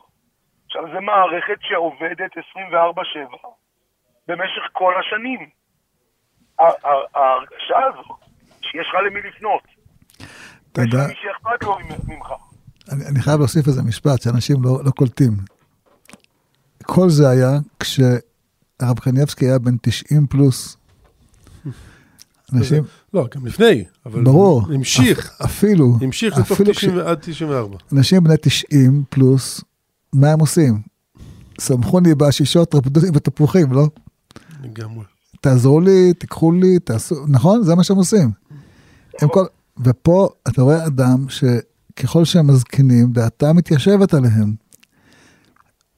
[0.67, 3.49] עכשיו, זו מערכת שעובדת 24-7
[4.29, 5.58] במשך כל השנים.
[6.61, 8.07] ההרגשה הזאת,
[8.61, 9.63] שיש לך למי לפנות,
[10.73, 11.77] אתה יש יודע, לך מי שאכפת לו
[12.09, 12.27] ממך.
[12.93, 15.37] אני, אני חייב להוסיף איזה משפט שאנשים לא, לא קולטים.
[16.85, 20.77] כל זה היה כשהרב קניבסקי היה בן 90 פלוס.
[22.55, 27.77] אנשים, לא, גם לפני, אבל ברור, המשיך, אפ- אפילו, המשיך לתוך אפילו 90 עד 94.
[27.93, 29.65] אנשים בני 90 פלוס,
[30.13, 30.83] מה הם עושים?
[31.61, 33.87] סמכו לי בעשישות, רפדו לי בתפוחים, לא?
[34.63, 35.05] לגמרי.
[35.41, 37.63] תעזרו לי, תיקחו לי, תעשו, נכון?
[37.63, 38.31] זה מה שהם עושים.
[39.21, 39.45] הם כל...
[39.85, 44.55] ופה אתה רואה אדם שככל שהם מזקינים, דעתם מתיישבת עליהם.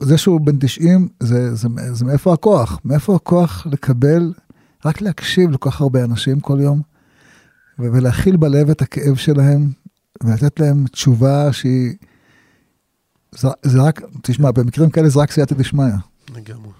[0.00, 2.80] זה שהוא בן 90, זה, זה, זה מאיפה הכוח?
[2.84, 4.32] מאיפה הכוח לקבל,
[4.84, 6.82] רק להקשיב לכל כך הרבה אנשים כל יום,
[7.78, 9.70] ולהכיל בלב את הכאב שלהם,
[10.24, 11.94] ולתת להם תשובה שהיא...
[13.32, 15.84] זה, זה רק, תשמע, במקרים כאלה זה רק סייעתא דשמיא.
[16.34, 16.70] לגמרי.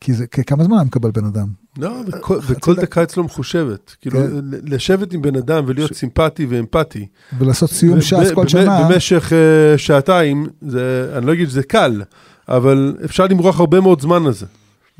[0.00, 1.65] כי זה, כמה זמן מקבל בן אדם?
[1.78, 2.82] לא, וכל- וכל דקה.
[2.82, 3.96] דקה אצלו מחושבת.
[4.00, 4.28] כאילו, כן.
[4.62, 7.06] לשבת עם בן אדם ולהיות סימפטי ואמפתי.
[7.38, 8.88] ולעשות סיום ש"ס כל שנה.
[8.90, 12.02] במשך אה, שעתיים, זה, אני לא אגיד שזה קל,
[12.48, 14.46] אבל אפשר למרוח הרבה מאוד זמן על זה.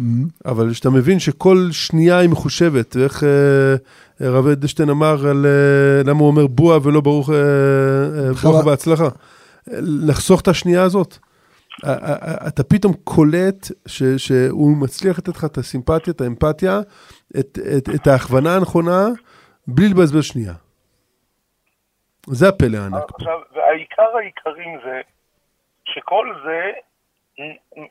[0.01, 0.03] Mhm.
[0.47, 6.21] אבל כשאתה מבין שכל שנייה היא מחושבת, ואיך אה, הרב אדלשטיין אמר על אה, למה
[6.21, 7.37] הוא אומר בועה ולא ברוך, אה,
[8.57, 8.63] אה.
[8.63, 9.09] בהצלחה.
[9.81, 11.19] לחסוך את השנייה הזאת.
[12.49, 16.81] אתה פתאום קולט ש, שהוא מצליח לתת לך את הסימפתיה, את האמפתיה,
[17.41, 19.05] את, את, את ההכוונה הנכונה,
[19.67, 20.53] בלי לבזבז שנייה.
[22.27, 23.17] זה הפלא הענק פה.
[23.19, 25.01] עכשיו, והעיקר העיקרים זה
[25.85, 26.73] שכל זה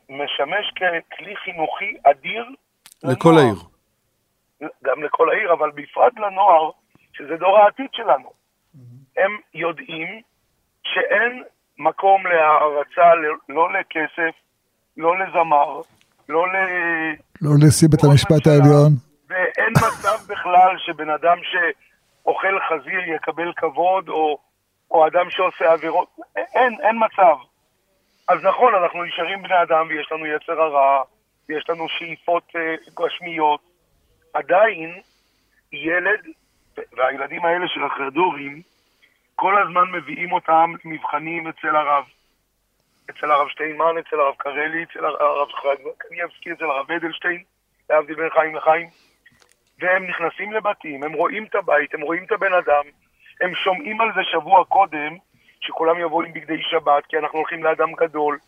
[0.08, 2.44] משמש ככלי חינוכי אדיר
[3.04, 3.44] לכל לנוער.
[3.44, 3.56] העיר.
[4.84, 6.70] גם לכל העיר, אבל בפרט לנוער,
[7.12, 8.32] שזה דור העתיד שלנו.
[9.16, 10.22] הם יודעים
[10.82, 11.42] שאין
[11.78, 13.14] מקום להערצה,
[13.48, 14.34] לא לכסף,
[14.96, 15.80] לא לזמר,
[16.28, 16.56] לא ל...
[17.42, 18.46] לא נשיא בית המשפט.
[18.46, 18.92] העליון.
[19.28, 24.38] ואין מצב בכלל שבן אדם שאוכל חזיר יקבל כבוד, או,
[24.90, 27.36] או אדם שעושה עבירות, אין, אין מצב.
[28.28, 31.02] אז נכון, אנחנו נשארים בני אדם ויש לנו יצר הרע,
[31.48, 33.60] ויש לנו שאיפות אה, גשמיות.
[34.34, 35.00] עדיין,
[35.72, 36.20] ילד,
[36.96, 38.62] והילדים האלה של החרדורים,
[39.36, 42.04] כל הזמן מביאים אותם למבחנים אצל הרב.
[43.10, 45.48] אצל הרב שטיינמן, אצל הרב קרלי, אצל הרב
[45.98, 47.42] קניאבסקי, אצל הרב אדלשטיין,
[47.90, 48.88] להבדיל בין חיים לחיים.
[49.78, 52.84] והם נכנסים לבתים, הם רואים את הבית, הם רואים את הבן אדם,
[53.40, 55.16] הם שומעים על זה שבוע קודם,
[55.60, 58.38] שכולם יבואו עם בגדי שבת, כי אנחנו הולכים לאדם גדול.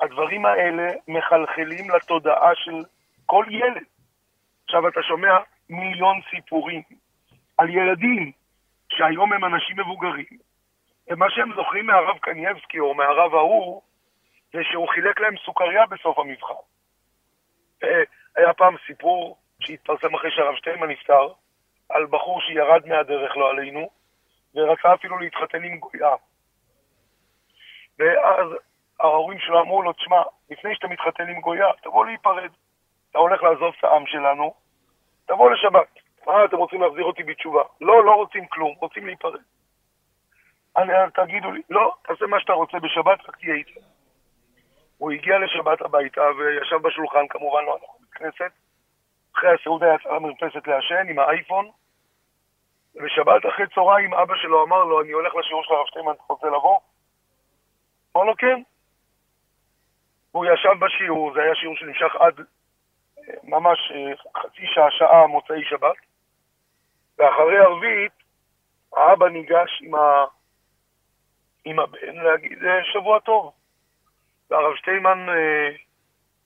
[0.00, 2.84] הדברים האלה מחלחלים לתודעה של
[3.26, 3.82] כל ילד.
[4.64, 5.38] עכשיו אתה שומע
[5.70, 6.82] מיליון סיפורים
[7.58, 8.32] על ילדים
[8.90, 10.38] שהיום הם אנשים מבוגרים,
[11.10, 13.82] ומה שהם זוכרים מהרב קנייבסקי או מהרב ההוא,
[14.52, 16.54] זה שהוא חילק להם סוכריה בסוף המבחן.
[17.84, 18.02] אה,
[18.36, 21.28] היה פעם סיפור שהתפרסם אחרי שהרב שטיינמן נפטר,
[21.88, 23.90] על בחור שירד מהדרך, לא עלינו,
[24.54, 26.14] ורצה אפילו להתחתן עם גויה.
[27.98, 28.48] ואז
[29.00, 32.50] ההורים שלו אמרו לו, תשמע, לפני שאתה מתחתן עם גויה, תבוא להיפרד.
[33.10, 34.54] אתה הולך לעזוב את העם שלנו,
[35.26, 36.07] תבוא לשבת.
[36.28, 37.62] אה, אתם רוצים להחזיר אותי בתשובה?
[37.80, 39.40] לא, לא רוצים כלום, רוצים להיפרד.
[40.76, 43.80] אני, תגידו לי, לא, תעשה מה שאתה רוצה בשבת, רק תהיה איתי.
[44.98, 48.52] הוא הגיע לשבת הביתה וישב בשולחן, כמובן לא הלך לבית כנסת.
[49.34, 51.70] אחרי הסעודה יצא למרפסת לעשן עם האייפון.
[52.94, 56.46] ובשבת אחרי צהריים אבא שלו אמר לו, אני הולך לשיעור של הרב שטיינמן, אתה רוצה
[56.46, 56.78] לבוא?
[58.16, 58.62] אמר לו, כן.
[60.32, 62.40] הוא ישב בשיעור, זה היה שיעור שנמשך עד
[63.18, 65.96] אה, ממש אה, חצי שעה, שעה מוצאי שבת.
[67.18, 68.12] ואחרי ערבית,
[68.96, 70.24] האבא ניגש עם, ה...
[71.64, 73.52] עם הבן להגיד אה, שבוע טוב.
[74.50, 75.68] והרב שטיינמן, אה,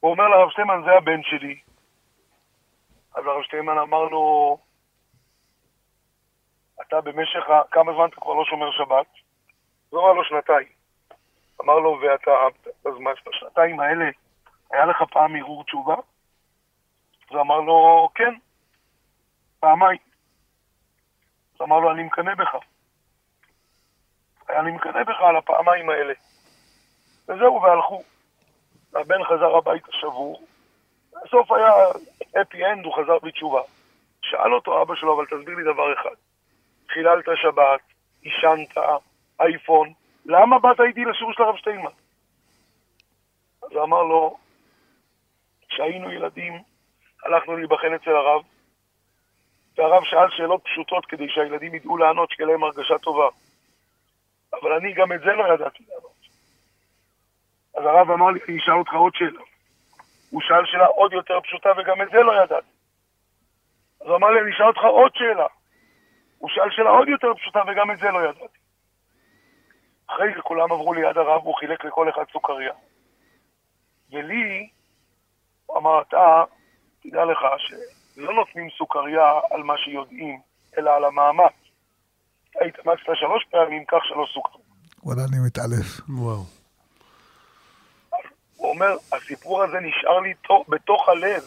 [0.00, 1.60] הוא אומר לרב שטיינמן, זה הבן שלי.
[3.14, 4.58] אז הרב שטיינמן אמר לו,
[6.82, 9.06] אתה במשך, ה- כמה זמן אתה כבר לא שומר שבת?
[9.90, 10.68] הוא אמר לו, שנתיים.
[11.60, 12.30] אמר לו, ואתה,
[12.84, 14.04] בזמן, בשנתיים האלה,
[14.70, 15.94] היה לך פעם ערעור תשובה?
[17.30, 18.34] אז אמר לו, כן,
[19.60, 19.98] פעמיים.
[21.62, 22.56] אמר לו, אני מקנא בך.
[24.50, 26.14] אני מקנא בך על הפעמיים האלה.
[27.28, 28.02] וזהו, והלכו.
[28.94, 30.46] הבן חזר הביתה שבור.
[31.24, 31.72] בסוף היה
[32.42, 33.62] אפי אנד, הוא חזר בתשובה.
[34.22, 36.14] שאל אותו אבא שלו, אבל תסביר לי דבר אחד.
[36.88, 37.80] חיללת שבת,
[38.22, 38.78] עישנת,
[39.40, 39.92] אייפון,
[40.26, 41.90] למה באת איתי לשיעור של הרב שטיינמן?
[43.62, 44.36] אז הוא אמר לו,
[45.68, 46.62] כשהיינו ילדים,
[47.24, 48.42] הלכנו להיבחן אצל הרב,
[49.78, 53.28] והרב שאל שאלות פשוטות כדי שהילדים ידעו לענות, שתהיה להם הרגשה טובה.
[54.52, 56.12] אבל אני גם את זה לא ידעתי לענות.
[57.76, 59.40] אז הרב אמר לי, אני אשאל אותך עוד שאלה.
[60.30, 62.72] הוא שאל שאלה עוד יותר פשוטה וגם את זה לא ידעתי.
[64.00, 65.46] אז הוא אמר לי, אני אשאל אותך עוד שאלה.
[66.38, 68.58] הוא שאל שאלה עוד יותר פשוטה וגם את זה לא ידעתי.
[70.06, 72.72] אחרי זה כולם עברו ליד הרב והוא חילק לכל אחד סוכריה.
[74.12, 74.68] ולי,
[75.66, 76.44] הוא אמר, אתה,
[77.02, 77.38] תדע לך
[78.14, 80.40] שלא נותנים סוכריה על מה שיודעים,
[80.78, 81.52] אלא על המאמץ.
[82.56, 84.58] התאמצת שלוש פעמים, קח שלוש סוכר.
[85.02, 86.00] וואלה, אני מתעלף.
[86.08, 86.44] וואו.
[88.56, 91.42] הוא אומר, הסיפור הזה נשאר לי תו- בתוך הלב.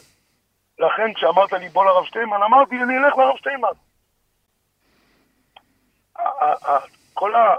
[0.79, 3.67] לכן כשאמרת לי בוא לרב שטיינמן, אמרתי, אני אלך לרב שטיינמן.
[6.15, 7.55] ה- ה- ה- כל ה-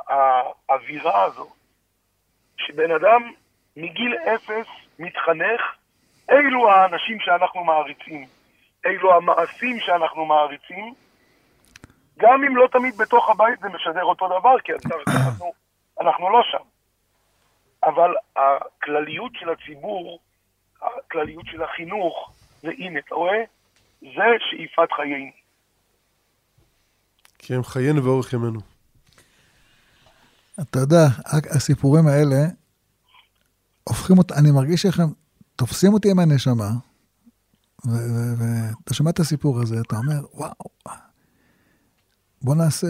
[0.68, 1.50] האווירה הזו,
[2.56, 3.32] שבן אדם
[3.76, 4.66] מגיל אפס
[4.98, 5.60] מתחנך,
[6.30, 8.26] אילו האנשים שאנחנו מעריצים,
[8.90, 10.94] אילו המעשים שאנחנו מעריצים,
[12.18, 15.52] גם אם לא תמיד בתוך הבית זה משדר אותו דבר, כי אנחנו,
[16.00, 16.64] אנחנו לא שם.
[17.84, 20.18] אבל הכלליות של הציבור,
[20.82, 22.32] הכלליות של החינוך,
[22.64, 23.42] והנה, אתה רואה?
[24.00, 25.30] זה שאיפת חיינו.
[27.38, 28.60] כי הם חיינו ואורך ימינו.
[30.60, 31.06] אתה יודע,
[31.56, 32.36] הסיפורים האלה
[33.84, 35.08] הופכים אותי, אני מרגיש איך הם
[35.56, 36.70] תופסים אותי עם הנשמה,
[38.38, 40.52] ואתה שומע את הסיפור הזה, אתה אומר, וואו,
[42.42, 42.86] בוא נעשה,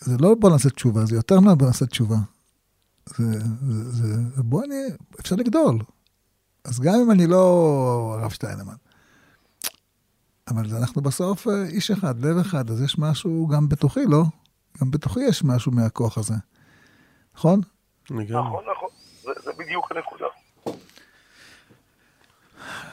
[0.00, 2.16] זה לא בוא נעשה תשובה, זה יותר מה בוא נעשה תשובה.
[3.06, 3.24] זה,
[3.90, 4.76] זה, זה, בוא אני,
[5.20, 5.78] אפשר לגדול.
[6.64, 8.74] אז גם אם אני לא הרב שטיינמן,
[10.48, 14.22] אבל אנחנו בסוף אה, איש אחד, לב אחד, אז יש משהו גם בתוכי, לא?
[14.80, 16.34] גם בתוכי יש משהו מהכוח הזה.
[17.34, 17.60] נכון?
[18.10, 18.88] נכון, נכון.
[19.22, 20.26] זה, זה בדיוק הנקודה.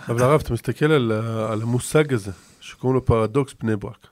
[0.10, 1.12] אבל הרב, אתה מסתכל על,
[1.50, 4.08] על המושג הזה, שקוראים לו פרדוקס בני ברק.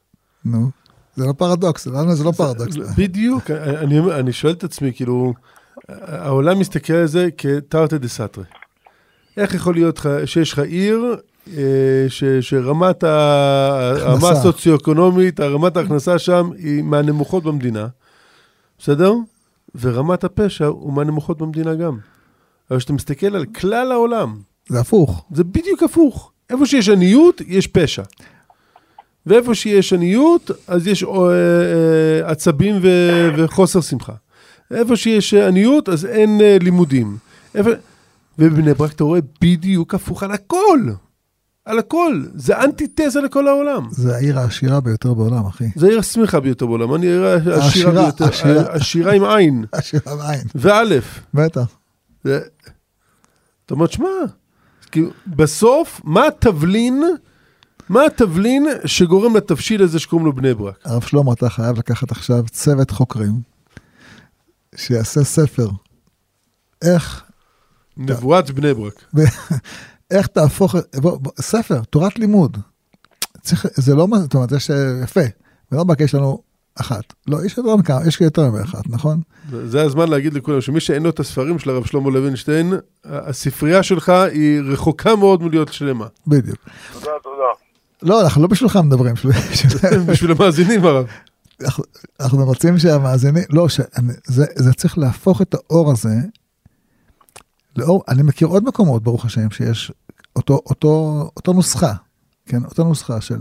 [0.46, 0.70] נו.
[1.16, 2.76] זה לא פרדוקס, לנו זה לא פרדוקס.
[2.98, 5.34] בדיוק, אני, אני שואל את עצמי, כאילו,
[5.90, 8.44] העולם מסתכל על זה כתרתי דסתרי.
[9.38, 11.16] איך יכול להיות שיש לך עיר
[11.48, 13.04] אה, ש, שרמת.
[13.04, 17.88] הרמה הסוציו-אקונומית, רמת ההכנסה שם היא מהנמוכות במדינה,
[18.80, 19.14] בסדר?
[19.82, 21.98] ורמת הפשע הוא מהנמוכות במדינה גם.
[22.72, 24.40] אבל כשאתה מסתכל על כלל העולם,
[24.72, 25.26] זה הפוך.
[25.32, 26.32] זה בדיוק הפוך.
[26.50, 28.04] איפה שיש עניות, יש פשע.
[29.26, 34.14] ואיפה שיש עניות, אז יש אה, אה, עצבים ו- וחוסר שמחה.
[34.72, 37.18] איפה שיש עניות, אז אין אה, לימודים.
[37.56, 37.70] איפה...
[38.40, 40.80] ובבני ברק אתה רואה בדיוק הפוך על הכל.
[41.66, 42.24] על הכל.
[42.36, 43.88] זה אנטיתזה לכל העולם.
[43.92, 45.66] זה העיר העשירה ביותר בעולם, אחי.
[45.76, 46.96] זה העיר השמחה ביותר בעולם.
[46.96, 48.26] אני העיר העשירה העשירה, ביותר.
[48.26, 48.64] העשירה.
[48.70, 49.66] עשירה עם עין.
[49.72, 50.44] עשירה בעין.
[50.56, 51.20] ואלף.
[51.34, 51.78] בטח.
[52.24, 52.40] זה...
[53.66, 54.08] אתה אומר, שמע,
[54.92, 57.04] כאילו, בסוף, מה התבלין,
[57.90, 60.80] מה התבלין שגורם לתבשיל הזה שקוראים לו בני ברק?
[60.86, 63.42] הרב שלמה, אתה חייב לקחת עכשיו צוות חוקרים,
[64.76, 65.70] שיעשה ספר.
[66.82, 67.24] איך,
[67.98, 69.06] נבואת בני ברק.
[70.12, 72.58] איך תהפוך, בוא, בוא, ספר, תורת לימוד.
[73.42, 75.22] צריך, זה לא, זאת אומרת, יש אה, יפה.
[75.72, 76.44] בלא רק יש לנו
[76.76, 77.14] אחת.
[77.28, 79.22] לא, יש יותר מכמה, יש יותר מאחת, נכון?
[79.66, 82.74] זה הזמן להגיד לכולם שמי שאין לו את הספרים של הרב שלמה לוינשטיין,
[83.06, 86.08] הספרייה שלך היא רחוקה מאוד מלהיות שלמה.
[86.28, 86.58] בדיוק.
[86.94, 87.44] תודה, תודה.
[88.02, 89.14] לא, אנחנו לא בשבילך מדברים,
[90.12, 91.06] בשביל- המאזינים הרב.
[92.20, 96.16] אנחנו- רוצים שהמאזינים, לא, שאני- זה, זה צריך להפוך את האור הזה,
[97.76, 99.92] לאור, אני מכיר עוד מקומות, ברוך השם, שיש
[100.36, 101.94] אותו, אותו, אותו נוסחה,
[102.46, 103.40] כן, אותה נוסחה של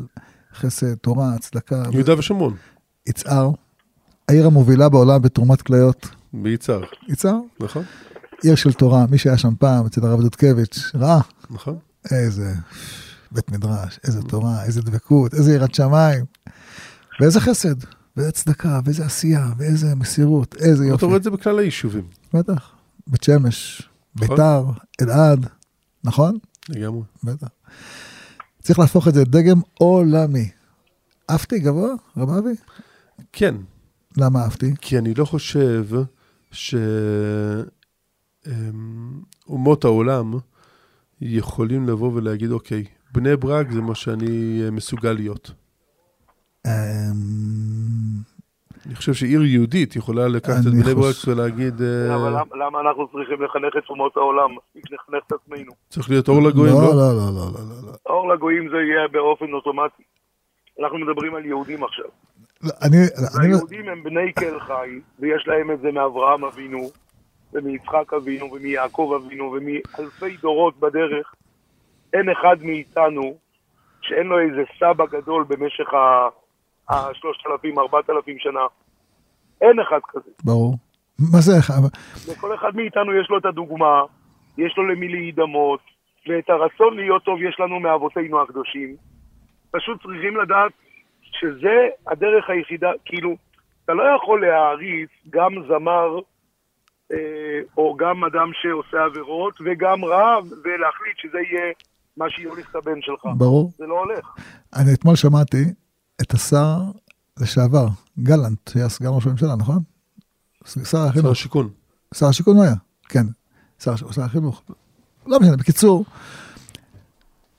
[0.55, 2.55] חסד, תורה, צדקה, יהודה ושומרון,
[3.11, 3.51] יצהר,
[4.29, 7.85] העיר המובילה בעולם בתרומת כליות, ביצהר, יצהר, נכון?
[8.43, 11.21] עיר של תורה, מי שהיה שם פעם, אצל הרב דודקביץ', ראה,
[11.51, 11.79] נכון?
[12.11, 12.55] איזה
[13.33, 16.25] בית מדרש, איזה תורה, איזה דבקות, איזה יראת שמיים,
[17.21, 17.75] ואיזה חסד,
[18.17, 21.05] ואיזה צדקה, ואיזה עשייה, ואיזה מסירות, איזה אתה יופי.
[21.05, 22.71] רואה את זה בכלל היישובים, בטח.
[23.07, 24.29] בית שמש, נכון.
[24.29, 24.65] ביתר,
[25.01, 25.47] אלעד,
[26.05, 26.39] נכון?
[26.69, 27.03] לגמרי.
[27.25, 27.49] בטח.
[28.63, 30.49] צריך להפוך את זה לדגם עולמי.
[31.29, 32.55] עפתי גבוה, רב אבי?
[33.33, 33.55] כן,
[34.17, 34.67] למה עפתי?
[34.81, 35.85] כי אני לא חושב
[39.47, 40.33] שאומות העולם
[41.21, 45.51] יכולים לבוא ולהגיד, אוקיי, בני ברק זה מה שאני אה, מסוגל להיות.
[46.67, 46.71] אמ,
[48.87, 52.33] אני חושב שעיר יהודית יכולה לקחת את בני ברק ולהגיד, אה, אבל
[52.65, 54.51] למה- אנחנו צריכים לחנך את אומות העולם?
[54.77, 55.73] לחנך את עצמנו.
[55.89, 56.89] צריך להיות אור לגויים, לא, לא?
[56.97, 57.93] לא, לא, לא, לא, לא, לא.
[58.07, 60.03] אור לגויים זה יהיה באופן אוטומטי.
[60.83, 62.05] אנחנו מדברים על יהודים עכשיו.
[62.65, 62.97] אני,
[63.43, 66.91] היהודים הם בני קל חי, ויש להם את זה מאברהם אבינו,
[67.53, 71.35] ומיצחק אבינו, ומיעקב אבינו, ומאלפי דורות בדרך.
[72.13, 73.35] אין אחד מאיתנו
[74.01, 75.89] שאין לו איזה סבא גדול במשך
[76.89, 78.67] השלושת אלפים, ארבעת אלפים שנה.
[79.61, 80.31] אין אחד כזה.
[80.45, 80.75] ברור.
[81.33, 81.53] מה זה,
[82.33, 84.03] לכל אחד מאיתנו יש לו את הדוגמה,
[84.59, 85.81] יש לו למי להידמות,
[86.29, 88.97] ואת הרצון להיות טוב יש לנו מאבותינו הקדושים.
[89.71, 90.73] פשוט צריכים לדעת
[91.33, 93.37] שזה הדרך היחידה, כאילו,
[93.85, 96.19] אתה לא יכול להעריץ גם זמר
[97.13, 101.73] אה, או גם אדם שעושה עבירות וגם רב ולהחליט שזה יהיה
[102.17, 103.21] מה שיוליך את הבן שלך.
[103.37, 103.73] ברור.
[103.79, 104.27] זה לא הולך.
[104.77, 105.65] אני אתמול שמעתי
[106.23, 106.77] את השר
[107.41, 107.87] לשעבר,
[108.19, 109.79] גלנט, שהיה סגן ראש הממשלה, נכון?
[110.65, 111.33] שר שר החינוך.
[111.33, 111.69] השיכון.
[112.15, 112.75] שר השיכון הוא היה,
[113.09, 113.25] כן.
[113.79, 114.63] שר, שר החינוך.
[115.27, 116.05] לא משנה, בקיצור,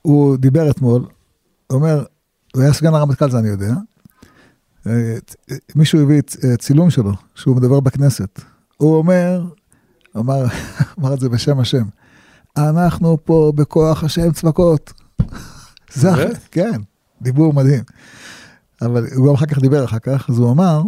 [0.01, 1.01] הוא דיבר אתמול,
[1.67, 2.03] הוא אומר,
[2.55, 3.73] הוא היה סגן הרמטכ"ל, זה אני יודע.
[4.87, 5.17] אה,
[5.75, 8.41] מישהו הביא אה, צילום שלו, שהוא מדבר בכנסת.
[8.77, 9.43] הוא אומר,
[10.17, 10.45] אמר,
[10.99, 11.83] אמר את זה בשם השם,
[12.57, 14.93] אנחנו פה בכוח השם צבקות.
[15.93, 16.11] זה,
[16.51, 16.81] כן,
[17.21, 17.83] דיבור מדהים.
[18.81, 20.81] אבל הוא גם אחר כך דיבר אחר כך, אז הוא אמר,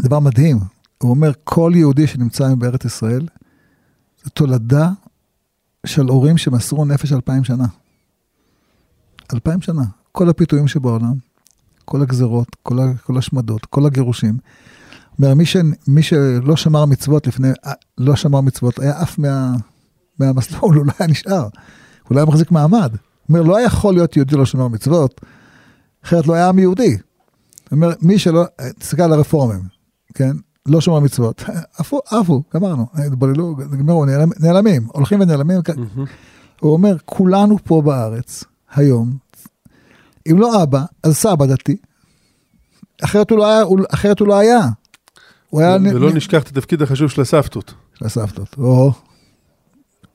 [0.00, 0.58] דבר מדהים,
[0.98, 3.26] הוא אומר, כל יהודי שנמצא היום בארץ ישראל,
[4.24, 4.90] זו תולדה
[5.86, 7.66] של הורים שמסרו נפש אלפיים שנה.
[9.32, 9.84] אלפיים שנה.
[10.12, 11.14] כל הפיתויים שבעולם,
[11.84, 14.38] כל הגזרות, כל, כל השמדות, כל הגירושים.
[15.18, 15.56] אומר, מי, ש,
[15.88, 19.54] מי שלא שמר מצוות לפני, אה, לא שמר מצוות, היה עף מה,
[20.18, 21.48] מהמסלול, הוא לא היה נשאר.
[22.08, 22.92] הוא לא היה מחזיק מעמד.
[23.28, 25.20] אומר, לא יכול להיות יהודי לא שמר מצוות,
[26.04, 26.96] אחרת לא היה עם יהודי.
[27.72, 28.44] אומר, מי שלא,
[28.78, 29.60] תסתכל על הרפורמים,
[30.14, 30.36] כן?
[30.66, 31.44] לא שומר מצוות,
[31.78, 34.04] עפו, עפו, גמרנו, התבוללו, נגמרו,
[34.40, 35.60] נעלמים, הולכים ונעלמים.
[35.76, 36.04] מהמם.
[36.60, 38.44] הוא אומר, כולנו פה בארץ,
[38.74, 39.16] היום,
[40.30, 41.76] אם לא אבא, אז סבא דתי,
[43.04, 44.58] אחרת הוא לא היה, הוא, אחרת הוא לא היה.
[45.50, 45.76] הוא היה...
[45.94, 47.74] ולא נ- נשכח את התפקיד החשוב של הסבתות.
[47.94, 48.90] של הסבתות, או,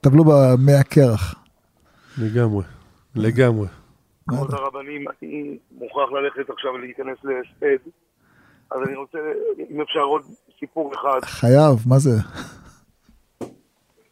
[0.02, 1.36] טבלו במי הקרח.
[2.18, 2.64] לגמרי.
[3.16, 3.68] לגמרי.
[4.30, 7.90] כבוד הרבנים, אני מוכרח ללכת עכשיו להיכנס להספד,
[8.72, 9.18] אז אני רוצה,
[9.72, 10.22] אם אפשר עוד
[10.60, 11.20] סיפור אחד.
[11.24, 12.18] חייב, מה זה?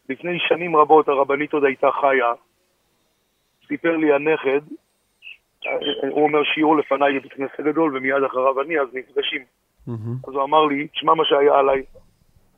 [0.09, 2.33] לפני שנים רבות הרבנית עוד הייתה חיה,
[3.67, 4.65] סיפר לי הנכד,
[6.09, 9.41] הוא אומר שיעור לפניי בבית כנסת גדול ומיד אחריו אני, אז נפגשים.
[10.27, 11.83] אז הוא אמר לי, תשמע מה שהיה עליי.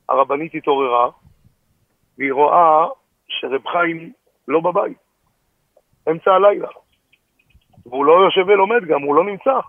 [0.10, 1.10] הרבנית התעוררה,
[2.18, 2.88] והיא רואה
[3.28, 4.12] שרב חיים
[4.47, 4.97] לא בבית,
[6.10, 6.68] אמצע הלילה.
[7.86, 9.60] והוא לא יושב ולומד גם, הוא לא נמצא.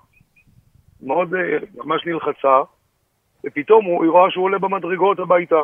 [1.02, 2.62] מאוד, אה, ממש נלחצה,
[3.46, 5.60] ופתאום הוא, היא רואה שהוא עולה במדרגות הביתה,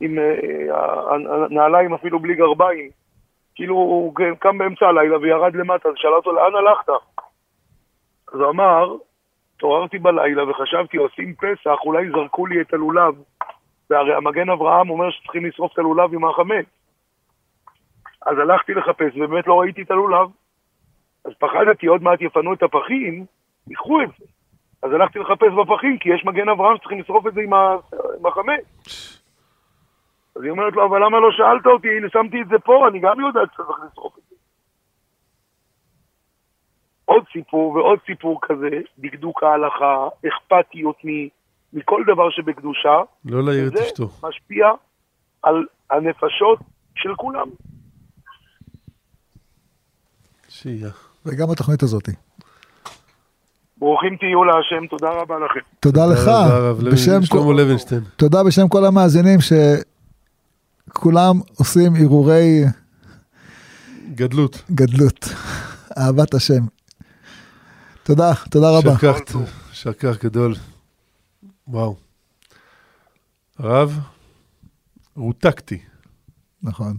[0.00, 1.14] עם אה, ה-
[1.50, 2.90] הנעליים אפילו בלי גרביים.
[3.54, 6.88] כאילו הוא קם באמצע הלילה וירד למטה, אז שאלה אותו, לאן הלכת?
[8.32, 8.96] אז אמר,
[9.56, 13.14] התעוררתי בלילה וחשבתי, עושים פסח, אולי זרקו לי את הלולב.
[13.90, 16.66] והרי המגן אברהם אומר שצריכים לשרוף את הלולב עם החמץ.
[18.26, 20.28] אז הלכתי לחפש, ובאמת לא ראיתי את הלולב.
[21.24, 23.24] אז פחדתי, עוד מעט יפנו את הפחים,
[23.68, 24.24] ייקחו את זה.
[24.82, 27.40] אז הלכתי לחפש בפחים, כי יש מגן אברהם שצריכים לשרוף את זה.
[27.40, 29.19] עם החמץ.
[30.40, 31.88] אז היא אומרת לו, אבל למה לא שאלת אותי?
[31.88, 34.36] הנה, שמתי את זה פה, אני גם יודעת שצריך לשרוף את זה.
[37.04, 38.68] עוד סיפור ועוד סיפור כזה,
[38.98, 41.28] דקדוק ההלכה, אכפתיות מ-
[41.78, 44.08] מכל דבר שבקדושה, לא להעיר את אשתו.
[44.22, 44.66] משפיע
[45.42, 45.56] על
[45.90, 46.58] הנפשות
[46.94, 47.48] של כולם.
[50.48, 50.88] שיהיה.
[51.26, 52.08] וגם התוכנית הזאת.
[53.76, 55.60] ברוכים תהיו להשם, תודה רבה לכם.
[55.80, 58.00] תודה לך, תודה לוי- בשם כל- לוינשטיין.
[58.16, 59.38] תודה בשם כל המאזינים
[60.90, 62.64] שכולם עושים הרהורי
[64.14, 64.62] גדלות.
[64.70, 65.28] גדלות,
[65.98, 66.66] אהבת השם.
[68.02, 68.94] תודה, תודה רבה.
[69.70, 70.54] יישר כוח, גדול.
[71.68, 71.96] וואו.
[73.58, 73.98] הרב,
[75.16, 75.78] רותקתי.
[76.62, 76.96] נכון.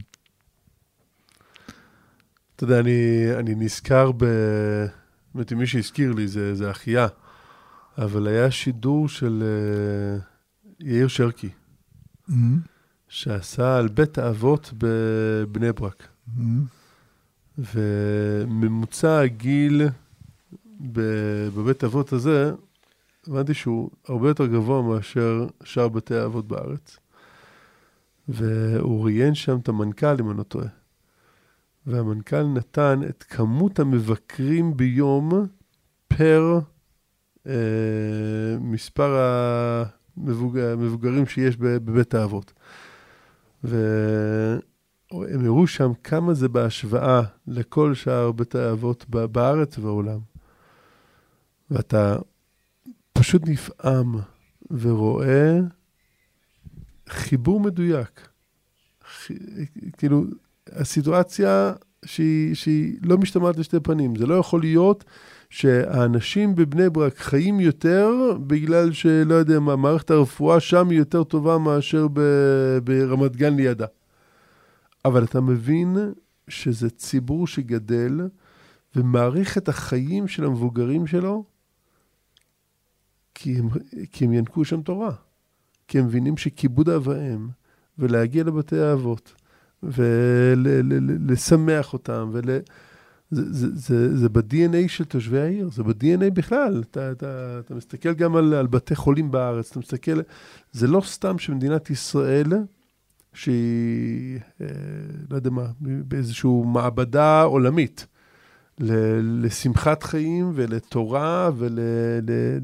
[2.56, 4.26] אתה יודע, אני, אני נזכר ב...
[5.36, 7.08] באמת, מי שהזכיר לי זה, זה אחיה,
[7.98, 9.44] אבל היה שידור של
[10.20, 11.50] uh, יאיר שרקי,
[12.28, 12.71] מהמם,
[13.12, 16.08] שעשה על בית האבות בבני ברק.
[16.38, 16.66] מהמם.
[17.58, 19.82] וממוצע הגיל
[21.56, 22.52] בבית האבות הזה,
[23.28, 26.98] הבנתי שהוא הרבה יותר גבוה מאשר שאר בתי האבות בארץ.
[28.28, 30.68] והוא ראיין שם את המנכ"ל, אם אני לא טועה.
[31.86, 35.48] והמנכ"ל נתן את כמות המבקרים ביום
[36.08, 36.60] פר
[37.48, 37.54] אה,
[38.60, 39.18] מספר
[40.18, 40.58] המבוג...
[40.58, 42.54] המבוגרים שיש בבית האבות.
[43.64, 50.20] והם הראו שם כמה זה בהשוואה לכל שאר בתי האבות בארץ ובעולם.
[51.72, 52.18] ואתה
[53.14, 54.16] פשוט נפעם
[54.72, 55.60] ורואה
[57.10, 58.28] חיבור מדויק.
[59.98, 60.24] כאילו,
[60.68, 61.74] הסיטואציה
[62.06, 64.16] שהיא, שהיא לא משתמעת לשתי פנים.
[64.16, 65.04] זה לא יכול להיות
[65.52, 68.12] שהאנשים בבני ברק חיים יותר
[68.48, 72.22] בגלל שלא יודע מה, מערכת הרפואה שם היא יותר טובה מאשר ב...
[72.84, 73.86] ברמת גן לידה.
[75.06, 75.98] אבל אתה מבין
[76.48, 78.22] שזה ציבור שגדל
[78.96, 81.44] ומעריך את החיים של המבוגרים שלו
[83.36, 83.70] כי הם,
[84.12, 85.12] כי הם ינקו שם תורה.
[85.88, 87.48] כי הם מבינים שכיבוד אב ואם
[87.98, 89.34] ולהגיע לבתי האבות
[89.84, 92.50] ולשמח אותם ול...
[93.32, 96.84] זה, זה, זה, ב-DNA של תושבי העיר, זה ב-DNA בכלל.
[96.90, 100.22] אתה, אתה, אתה מסתכל גם על, על בתי חולים בארץ, אתה מסתכל,
[100.72, 102.48] זה לא סתם שמדינת ישראל,
[103.34, 104.68] שהיא, אה,
[105.30, 108.08] לא יודע מה, באיזושהי מעבדה עולמית,
[108.80, 108.94] ל,
[109.46, 111.50] לשמחת חיים ולתורה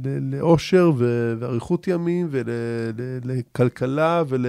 [0.04, 4.46] ולאושר ואריכות ימים ולכלכלה ול...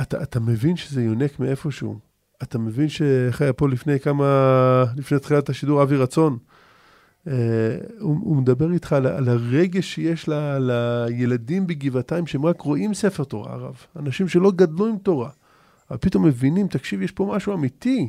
[0.00, 2.09] אתה, אתה מבין שזה יונק מאיפשהו.
[2.42, 6.38] אתה מבין שאיך היה פה לפני כמה, לפני תחילת השידור, אבי רצון,
[7.26, 7.30] Uh,
[7.98, 13.24] הוא, הוא מדבר איתך על, על הרגש שיש ל, לילדים בגבעתיים שהם רק רואים ספר
[13.24, 13.76] תורה, הרב.
[13.96, 15.30] אנשים שלא גדלו עם תורה.
[15.90, 18.08] אבל פתאום מבינים, תקשיב, יש פה משהו אמיתי.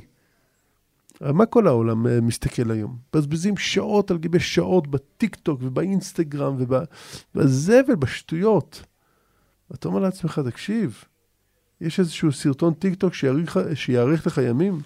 [1.21, 2.97] מה כל העולם uh, מסתכל היום?
[3.13, 6.55] מבזבזים שעות על גבי שעות בטיק טוק ובאינסטגרם
[7.35, 8.83] ובזבל, בשטויות.
[9.71, 11.03] ואתה אומר לעצמך, תקשיב,
[11.81, 13.13] יש איזשהו סרטון טיק טוק
[13.73, 14.79] שיאריך לך ימים?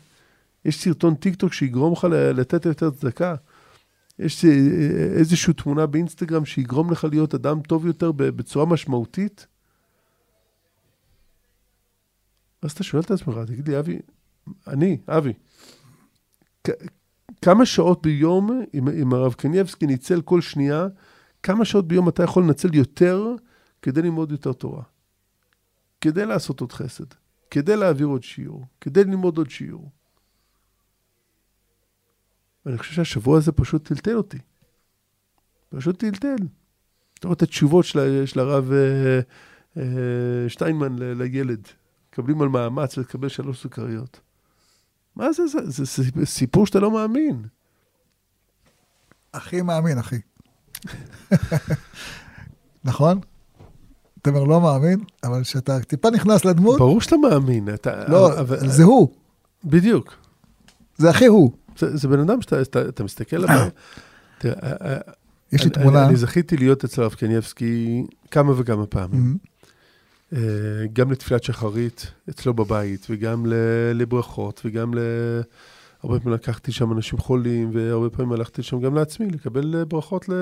[0.65, 3.35] יש סרטון טיק טוק שיגרום לך לתת יותר צדקה?
[4.19, 4.45] יש
[5.15, 9.47] איזושהי תמונה באינסטגרם שיגרום לך להיות אדם טוב יותר בצורה משמעותית?
[12.61, 13.99] אז אתה שואל את עצמך, תגיד לי, אבי,
[14.67, 15.33] אני, אבי,
[17.41, 20.87] כמה שעות ביום, אם, אם הרב קנייבסקי ניצל כל שנייה,
[21.43, 23.25] כמה שעות ביום אתה יכול לנצל יותר
[23.81, 24.83] כדי ללמוד יותר תורה?
[26.05, 27.05] כדי לעשות עוד חסד,
[27.51, 29.91] כדי להעביר עוד שיעור, כדי ללמוד עוד שיעור.
[32.65, 34.37] ואני חושב שהשבוע הזה פשוט טלטל אותי.
[35.69, 36.35] פשוט טלטל.
[37.13, 39.19] אתה רואה את התשובות של, הרב אה,
[39.77, 41.67] אה, שטיינמן לילד.
[42.09, 44.19] מקבלים על מאמץ לקבל שלוש סוכריות.
[45.15, 45.33] מה?
[45.33, 47.45] זה, זה, זה, זה סיפור שאתה לא מאמין.
[49.33, 50.19] הכי מאמין, אחי.
[52.83, 53.19] נכון?
[54.25, 56.79] תמר לא מאמין, אבל כשאתה טיפה נכנס לדמות...
[56.79, 57.73] ברור שאתה מאמין.
[57.73, 59.09] אתה, לא, אבל, זה הוא.
[59.63, 60.13] בדיוק.
[60.97, 61.51] זה הכי הוא.
[61.77, 63.67] זה, זה בן אדם שאתה אתה, אתה מסתכל עליו.
[65.53, 65.99] יש לי תמונה.
[65.99, 69.37] אני, אני זכיתי להיות אצל הרב קניאבסקי כמה וכמה פעמים.
[70.33, 70.37] Mhm.
[70.93, 73.45] גם לתפילת שחרית אצלו בבית, וגם
[73.93, 74.99] לברכות, וגם ל...
[76.05, 80.33] הרבה פעמים לקחתי שם אנשים חולים, והרבה פעמים הלכתי שם גם לעצמי, לקבל ברכות ל...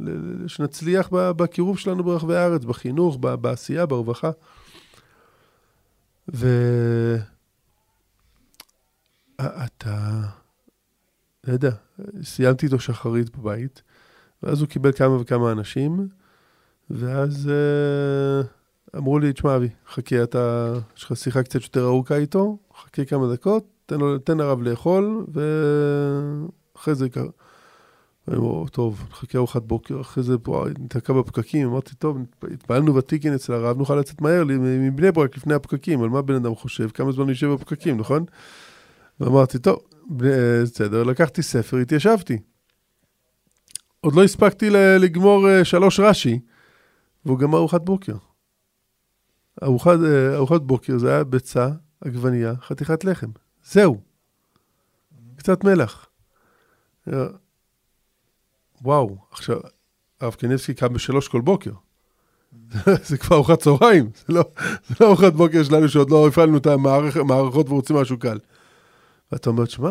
[0.00, 0.08] ל...
[0.48, 4.30] שנצליח בקירוב שלנו ברחבי הארץ, בחינוך, בעשייה, ברווחה.
[6.28, 6.60] ואתה,
[11.46, 11.70] לא יודע,
[12.22, 13.82] סיימתי איתו שחרית בבית,
[14.42, 16.08] ואז הוא קיבל כמה וכמה אנשים,
[16.90, 18.46] ואז uh,
[18.96, 23.32] אמרו לי, תשמע אבי, חכה, אתה, יש לך שיחה קצת יותר ארוכה איתו, חכה כמה
[23.32, 27.28] דקות, תן, לו, תן לרב לאכול, ואחרי זה יקרה.
[28.28, 32.18] אמרו, טוב, נחכה ארוחת בוקר, אחרי זה פה ניתקע בפקקים, אמרתי, טוב,
[32.52, 36.54] התפעלנו בטיקין אצל הרב, נוכל לצאת מהר מבני ברק לפני הפקקים, על מה בן אדם
[36.54, 38.24] חושב, כמה זמן יושב בפקקים, נכון?
[39.20, 39.78] ואמרתי, טוב,
[40.10, 42.38] בסדר, לקחתי ספר, התיישבתי.
[44.00, 46.40] עוד לא הספקתי לגמור אה, שלוש רש"י,
[47.24, 48.14] והוא גמר ארוחת בוקר.
[49.62, 51.68] ארוחת, אה, ארוחת בוקר זה היה ביצה,
[52.00, 53.30] עגבנייה, חתיכת לחם.
[53.64, 54.00] זהו.
[55.36, 56.06] קצת מלח.
[58.82, 59.60] וואו, עכשיו,
[60.20, 61.72] הרב קניבסקי קם בשלוש כל בוקר.
[63.08, 64.44] זה כבר ארוחת צהריים, זה לא,
[64.88, 68.38] זה לא ארוחת בוקר שלנו שעוד לא הפעלנו את המערכות ורוצים משהו קל.
[69.32, 69.90] ואתה אומר, שמע,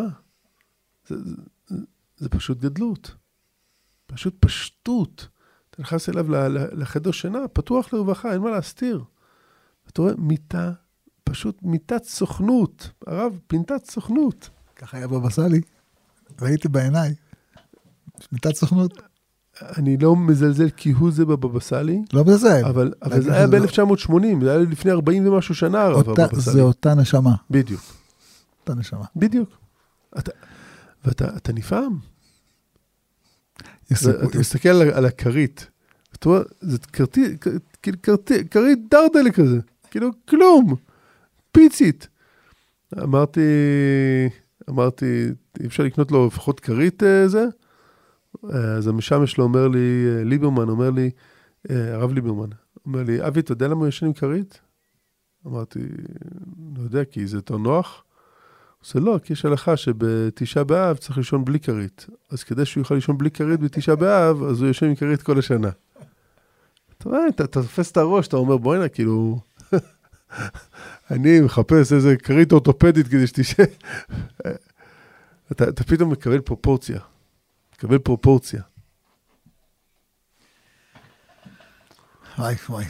[1.06, 1.16] זה,
[1.66, 1.76] זה,
[2.16, 3.14] זה פשוט גדלות.
[4.06, 5.28] פשוט פשטות.
[5.70, 6.26] אתה נכנס אליו
[6.72, 9.04] לחדר שינה, פתוח לרווחה, אין מה להסתיר.
[9.88, 10.72] אתה רואה מיטה,
[11.24, 12.90] פשוט מיטת סוכנות.
[13.06, 14.50] הרב, פינטת סוכנות.
[14.76, 15.60] ככה היה בבא סאלי,
[16.40, 17.14] ראיתי בעיניי.
[18.32, 19.02] מיטת סוכנות.
[19.62, 22.02] אני לא מזלזל כהוא זה בבבא סאלי.
[22.12, 22.64] לא מזלזל.
[22.64, 26.40] אבל, אבל זה היה ב-1980, זה היה לפני 40 ומשהו שנה, הרב הבבא סאלי.
[26.40, 27.34] זה אותה נשמה.
[27.50, 27.80] בדיוק.
[28.60, 29.04] אותה נשמה.
[29.16, 29.58] בדיוק.
[30.18, 30.30] אתה,
[31.04, 31.98] ואתה אתה נפעם.
[33.92, 35.66] אתה מסתכל על, על הכרית,
[36.14, 36.78] אתה רואה, זה
[37.82, 38.18] כאילו
[38.50, 39.58] כרית דרדלה כזה,
[39.90, 40.74] כאילו כלום,
[41.52, 42.08] פיצית.
[43.02, 43.40] אמרתי,
[44.70, 45.26] אמרתי,
[45.60, 47.46] אי אפשר לקנות לו לפחות כרית זה?
[48.50, 51.10] אז המשמש שלו אומר לי, ליברמן אומר לי,
[51.68, 52.48] הרב ליברמן,
[52.86, 54.60] אומר לי, אבי, אתה יודע למה הוא ישן עם כרית?
[55.46, 55.80] אמרתי,
[56.76, 58.04] לא יודע, כי זה יותר נוח.
[58.92, 62.06] זה לא, כי יש הלכה שבתשעה באב צריך לישון בלי כרית.
[62.30, 65.38] אז כדי שהוא יוכל לישון בלי כרית בתשעה באב, אז הוא יושב עם כרית כל
[65.38, 65.70] השנה.
[66.98, 69.40] אתה רואה, אתה תופס את הראש, אתה אומר, בוא'נה, כאילו...
[71.10, 73.64] אני מחפש איזה כרית אורתופדית כדי שתשב.
[75.52, 77.00] אתה, אתה פתאום מקבל פרופורציה.
[77.74, 78.62] מקבל פרופורציה.
[82.38, 82.84] וואי וואי,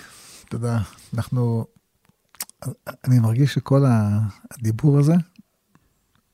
[0.53, 0.79] יודע,
[1.15, 1.67] אנחנו...
[3.05, 5.15] אני מרגיש שכל הדיבור הזה,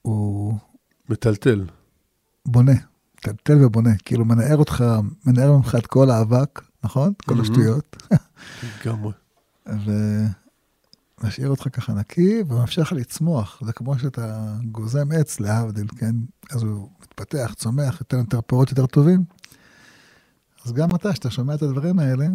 [0.03, 0.55] הוא
[1.09, 1.67] מטלטל.
[2.47, 2.73] בונה,
[3.17, 4.85] מטלטל ובונה, כאילו מנער אותך,
[5.27, 7.13] מנער ממך את כל האבק, נכון?
[7.27, 7.41] כל.
[7.41, 7.97] השטויות.
[8.85, 9.13] לגמרי.
[11.23, 13.63] ומשאיר אותך ככה נקי, ומאפשר לך לצמוח.
[13.65, 16.15] זה כמו שאתה גוזם עץ, להבדיל, כן?
[16.51, 19.25] אז הוא מתפתח, צומח, ייתן יותר פירות יותר טובים.
[20.65, 22.27] אז גם אתה, כשאתה שומע את הדברים האלה,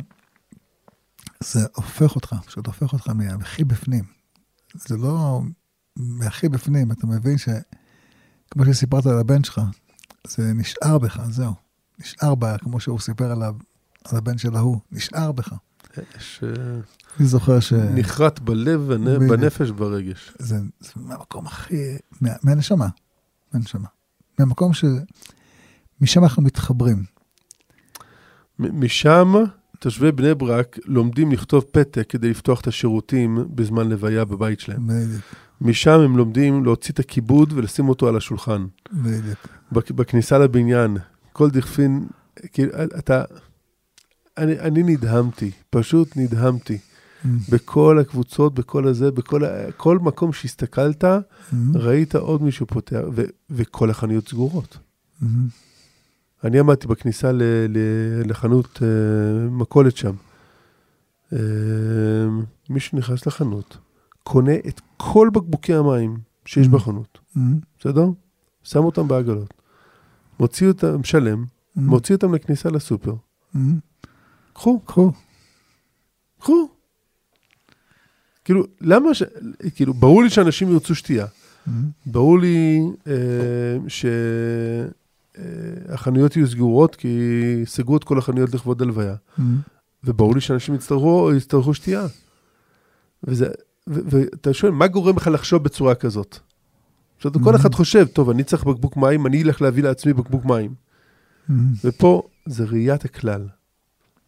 [1.43, 4.03] זה הופך אותך, פשוט הופך אותך מהכי בפנים.
[4.75, 5.41] זה לא
[5.95, 7.49] מהכי בפנים, אתה מבין ש...
[8.51, 9.61] כמו שסיפרת על הבן שלך,
[10.27, 11.53] זה נשאר בך, זהו.
[11.99, 13.43] נשאר בה, כמו שהוא סיפר על.
[14.05, 15.53] על הבן של ההוא, נשאר בך.
[16.19, 16.43] ש...
[17.19, 17.73] אני זוכר ש...
[17.73, 18.91] נחרט בלב.
[19.29, 20.33] בנפש, ברגש.
[20.39, 21.75] זה, זה מהמקום הכי,
[22.21, 22.87] מה, מהנשמה,
[23.53, 23.87] מהנשמה.
[24.39, 24.85] מהמקום ש...
[26.01, 27.03] משם אנחנו מתחברים.
[28.59, 29.33] משם
[29.79, 34.87] תושבי בני ברק לומדים לכתוב פתק כדי לפתוח את השירותים בזמן לוויה בבית שלהם.
[34.87, 35.21] בדיוק,
[35.61, 38.65] משם הם לומדים להוציא את הכיבוד ולשים אותו על השולחן.
[38.93, 39.47] בדיוק.
[39.71, 40.97] בכ- בכניסה לבניין,
[41.33, 42.07] כל דכפין,
[42.53, 43.23] כאילו, אתה...
[44.37, 46.77] אני, אני נדהמתי, פשוט נדהמתי.
[47.49, 51.03] בכל הקבוצות, בכל הזה, בכל ה- כל מקום שהסתכלת,
[51.75, 54.77] ראית עוד מישהו פותח, ו, וכל החנויות סגורות.
[56.43, 57.77] אני עמדתי בכניסה ל, ל,
[58.25, 58.81] לחנות uh,
[59.51, 60.13] מכולת שם.
[61.29, 61.35] Uh,
[62.69, 63.77] מישהו נכנס לחנות,
[64.23, 66.69] קונה את כל בקבוקי המים שיש Mhm.
[66.69, 67.19] בחנות,
[67.79, 68.05] בסדר?
[68.63, 69.53] שם אותם בעגלות.
[70.39, 73.15] מוציא אותם, משלם, מוציא אותם לכניסה לסופר.
[74.53, 75.11] קחו, קחו.
[76.39, 76.69] קחו.
[78.45, 79.23] כאילו, למה ש...
[79.75, 81.25] כאילו, ברור לי שאנשים ירצו שתייה.
[82.05, 83.77] ברור לי אה,
[85.37, 87.17] שהחנויות יהיו סגורות, כי
[87.65, 89.15] סגרו את כל החנויות לכבוד הלוויה.
[90.03, 92.05] וברור לי שאנשים יצטרכו, יצטרכו שתייה.
[93.23, 93.47] וזה,
[93.87, 96.37] ואתה שואל, מה גורם לך לחשוב בצורה כזאת?
[97.15, 100.73] עכשיו, כל אחד חושב, טוב, אני צריך בקבוק מים, אני אלך להביא לעצמי בקבוק מים.
[101.83, 103.47] ופה זה ראיית הכלל.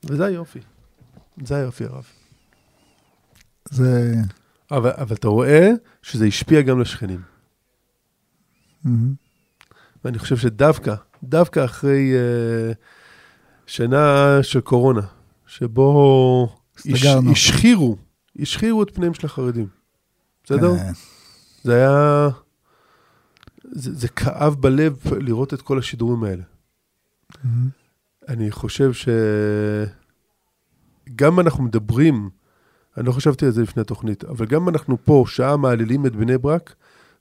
[0.05, 0.59] וזה היופי.
[1.43, 2.05] זה היופי הרב.
[3.69, 4.13] זה...
[4.71, 5.69] אבל, אבל אתה רואה
[6.01, 7.21] שזה השפיע גם לשכנים.
[10.05, 12.75] ואני חושב שדווקא, דווקא אחרי uh,
[13.67, 15.01] שנה של קורונה,
[15.47, 17.05] שבו הש.
[17.31, 17.97] השחירו,
[18.39, 19.67] השחירו את פניהם של החרדים.
[20.43, 20.77] בסדר?
[20.77, 20.91] כן.
[21.63, 22.29] זה היה...
[23.71, 26.43] זה, זה כאב בלב לראות את כל השידורים האלה.
[28.27, 28.91] אני חושב
[31.13, 32.29] שגם אנחנו מדברים,
[32.97, 36.37] אני לא חשבתי על זה לפני התוכנית, אבל גם אנחנו פה, שעה מעללים את בני
[36.37, 36.75] ברק,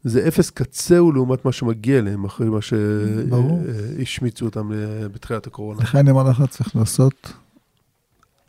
[0.05, 2.59] זה אפס קצהו לעומת מה שמגיע להם, אחרי מה.
[2.63, 5.81] שהשמיצו אותם אה, בתחילת הקורונה.
[5.81, 7.33] לכן אני אומר לך, צריך לעשות...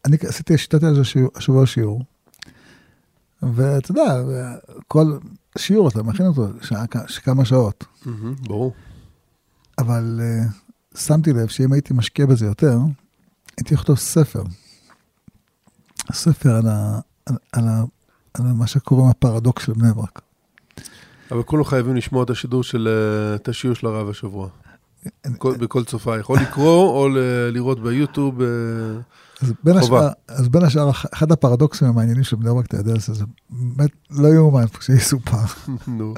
[0.06, 1.02] אני עשיתי, שיטתי על זה
[1.36, 2.02] השבוע שיעור,
[3.44, 4.24] ואתה יודע,
[4.88, 5.18] כל
[5.58, 6.86] שיעור אתה מכין אותו שעה,
[7.24, 7.86] כמה שעות,
[8.42, 8.74] ברור.
[9.78, 10.65] אבל uh,
[10.96, 12.78] שמתי לב שאם הייתי משקיע בזה יותר,
[13.58, 14.44] הייתי לכתוב ספר.
[16.12, 17.84] ספר על, ה, על, על, ה,
[18.34, 20.22] על מה שקוראים הפרדוקס של בני ברק.
[21.32, 24.50] אבל כולנו חייבים לשמוע את השידור של, אה, את השיעור של הרב השבוע.
[25.38, 27.10] כל, בכל צופה, יכול לקרוא או
[27.52, 28.42] לראות ביוטיוב.
[28.42, 28.48] אה,
[29.42, 30.00] אז בין, חובה.
[30.00, 34.28] השאר, אז בין השאר, אחד הפרדוקסים המעניינים של בני ברק, אתה יודע, זה, באמת לא
[34.28, 35.38] יאומן כשיסופר.
[35.88, 36.14] נו,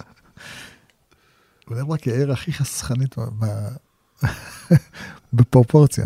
[1.69, 3.15] בני ברק היא העיר הכי חסכנית
[5.33, 6.05] בפרופורציה.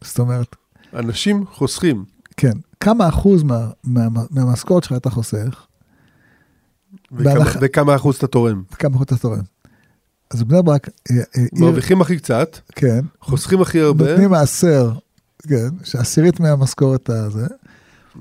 [0.00, 0.56] זאת אומרת,
[0.94, 2.04] אנשים חוסכים.
[2.36, 5.66] כן, כמה אחוז מה, מה, מהמשכורת שלך אתה חוסך,
[7.12, 8.62] וכמה, בהנחה- וכמה אחוז אתה תורם.
[8.72, 9.40] וכמה אחוז אתה תורם.
[10.30, 14.92] אז בני ברק, היא עיר, מרוויחים הכי קצת, כן, חוסכים הכי הרבה, נותנים מעשר,
[15.48, 17.46] כן, שעשירית מהמשכורת הזה,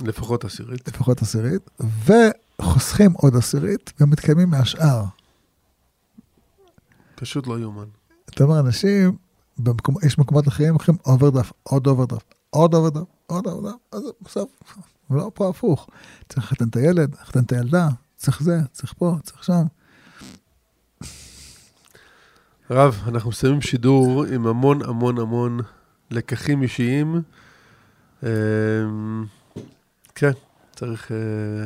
[0.02, 0.88] לפחות עשירית.
[0.88, 1.70] לפחות עשירית,
[2.60, 5.04] וחוסכים עוד עשירית, ומתקיימים מהשאר.
[7.16, 7.86] פשוט לא יאומן.
[8.30, 9.16] אתה אומר, אנשים,
[9.58, 14.50] במקום, יש מקומות אחרים, לוקחים אוברדרפט, עוד אוברדרפט, עוד אוברדרפט, עוד אוברדרפט, אז בסוף,
[15.10, 15.88] ולא פה הפוך.
[16.30, 19.64] צריך לחתן את הילד, לחתן את הילדה, צריך זה, צריך פה, צריך שם.
[22.72, 25.60] רב, אנחנו מסיימים שידור עם המון המון המון
[26.12, 27.22] לקחים אישיים.
[28.24, 28.30] אמ,
[30.16, 30.32] כן,
[30.76, 31.12] צריך...
[31.12, 31.66] אה,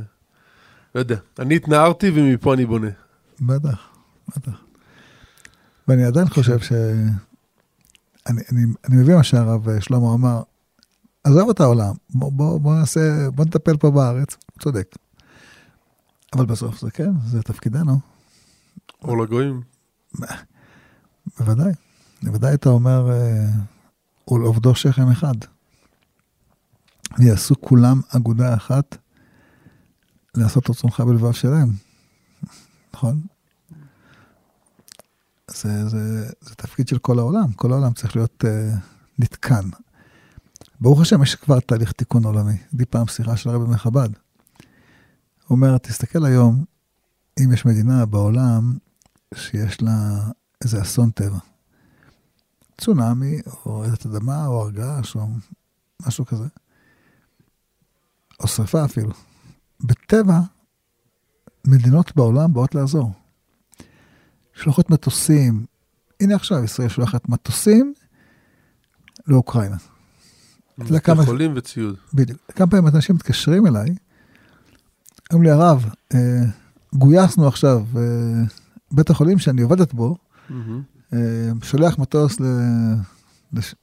[0.95, 2.89] לא יודע, אני התנערתי ומפה אני בונה.
[3.41, 3.87] בטח,
[4.27, 4.61] בטח.
[5.87, 6.71] ואני עדיין חושב ש...
[8.29, 10.41] אני, אני, אני מבין מה שהרב שלמה אמר,
[11.23, 14.95] עזוב את העולם, בוא, בוא, בוא נעשה, בוא נטפל פה בארץ, הוא צודק.
[16.35, 17.99] אבל בסוף זה כן, זה תפקידנו,
[19.03, 19.61] אור לגויים.
[21.39, 21.71] בוודאי.
[22.23, 23.45] בוודאי אתה אומר, אה,
[24.31, 25.35] ולעובדו שכם אחד.
[27.17, 28.97] ויעשו כולם אגודה אחת
[30.35, 31.69] לעשות רצונך בלבב שלהם.
[32.93, 33.21] נכון?
[35.53, 38.77] זה, זה, זה תפקיד של כל העולם, כל העולם צריך להיות uh,
[39.19, 39.69] נתקן.
[40.81, 42.57] ברוך השם, יש כבר תהליך תיקון עולמי.
[42.73, 44.09] די פעם שיחה של הרבי מחב"ד.
[45.47, 46.65] הוא אומר, תסתכל היום,
[47.39, 48.77] אם יש מדינה בעולם
[49.35, 50.19] שיש לה
[50.63, 51.37] איזה אסון טבע,
[52.81, 55.27] צונאמי, או רעידת אדמה, או הרגש, או
[56.07, 56.47] משהו כזה,
[58.39, 59.11] או שרפה אפילו.
[59.79, 60.39] בטבע,
[61.67, 63.11] מדינות בעולם באות לעזור.
[64.59, 65.65] שולחות מטוסים,
[66.19, 67.93] הנה עכשיו ישראל שולחת מטוסים
[69.27, 69.75] לאוקראינה.
[71.03, 71.25] כמה...
[71.25, 71.95] חולים וציוד.
[72.13, 72.39] בדיוק.
[72.55, 73.95] כמה פעמים אנשים מתקשרים אליי,
[75.33, 76.19] אומרים לי, הרב, אה,
[76.93, 78.01] גויסנו עכשיו, אה,
[78.91, 80.17] בית החולים שאני עובדת בו,
[81.13, 81.17] אה,
[81.63, 82.43] שולח מטוס ל...
[83.53, 83.75] לש...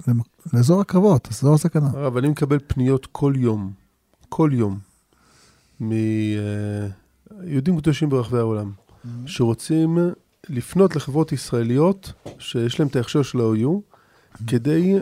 [0.53, 1.91] לאזור הקרבות, אזור הסכנה.
[1.95, 3.73] הרב, אני מקבל פניות כל יום,
[4.29, 4.79] כל יום,
[5.81, 6.51] מיהודים
[7.81, 8.73] קדושים ברחבי העולם,
[9.27, 9.99] שרוצים
[10.49, 13.97] לפנות לחברות ישראליות שיש להם את ההכשר של ה-OU,
[14.47, 14.99] כדי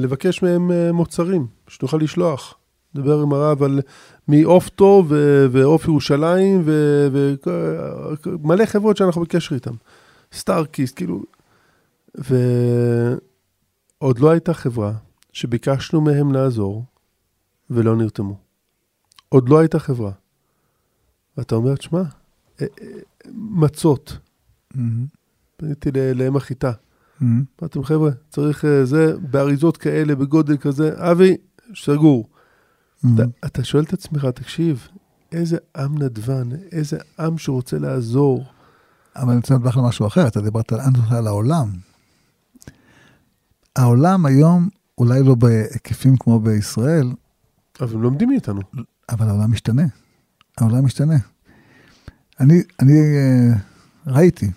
[0.00, 2.54] לבקש מהם אה, מוצרים, שנוכל לשלוח.
[2.94, 3.80] נדבר עם הרב על
[4.28, 5.12] מעוף טוב
[5.50, 6.62] ועוף ירושלים
[8.24, 9.74] ומלא חברות שאנחנו בקשר איתן.
[10.32, 11.22] סטארקיסט, כאילו...
[12.18, 14.92] ועוד לא הייתה חברה
[15.32, 16.84] שביקשנו מהם לעזור
[17.70, 18.38] ולא נרתמו.
[19.28, 20.10] עוד לא הייתה חברה.
[21.36, 22.06] ואתה אומר, תשמע, אה,
[22.60, 22.66] אה,
[23.34, 24.18] מצות.
[25.56, 26.72] פניתי לאם החיטה.
[27.22, 31.36] אמרתם, חבר'ה, צריך אה, זה, באריזות כאלה, בגודל כזה, אבי,
[31.76, 32.28] סגור.
[33.44, 34.88] אתה שואל את עצמך, תקשיב,
[35.32, 38.44] איזה עם נדבן, איזה עם שרוצה לעזור.
[39.16, 40.72] אבל אני רוצה לדבר על משהו אחר, אתה דיברת
[41.10, 41.70] על העולם.
[43.76, 44.68] העולם היום,
[44.98, 47.12] אולי לא בהיקפים כמו בישראל.
[47.80, 48.60] אבל הם לומדים מאיתנו.
[49.10, 49.86] אבל העולם משתנה.
[50.58, 51.16] העולם משתנה.
[52.40, 53.54] אני, אני אה,
[54.06, 54.50] ראיתי,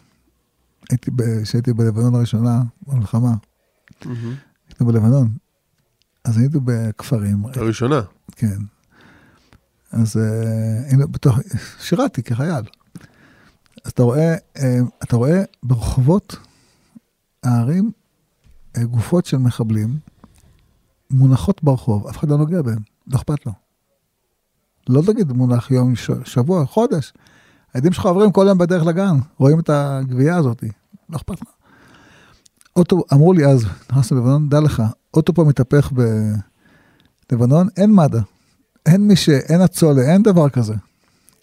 [0.89, 1.11] הייתי,
[1.43, 3.33] כשהייתי בלבנון הראשונה, במלחמה,
[4.01, 5.29] הייתי בלבנון,
[6.23, 7.45] אז הייתי בכפרים.
[7.55, 8.01] הראשונה.
[8.31, 8.57] כן.
[9.91, 10.15] אז
[10.85, 11.39] היינו בתוך,
[11.79, 12.65] שירתי כחייל.
[13.85, 16.35] אז אתה רואה, אה, אתה רואה ברחובות
[17.43, 17.91] הערים
[18.77, 19.99] אה, גופות של מחבלים
[21.11, 23.51] מונחות ברחוב, אף אחד לא נוגע בהן, לא אכפת לו.
[24.89, 27.13] לא תגיד מונח יום, שבוע, חודש.
[27.73, 30.63] הילדים שלך עוברים כל יום בדרך לגן, רואים את הגבייה הזאת,
[31.09, 31.51] לא אכפת לו.
[32.75, 34.83] אוטו, אמרו לי אז, נכנסנו ללבנון, דע לך,
[35.13, 35.91] אוטו פה מתהפך
[37.31, 38.19] בלבנון, אין מד"א.
[38.85, 39.29] אין מי ש...
[39.29, 40.73] אין הצולה, אין דבר כזה.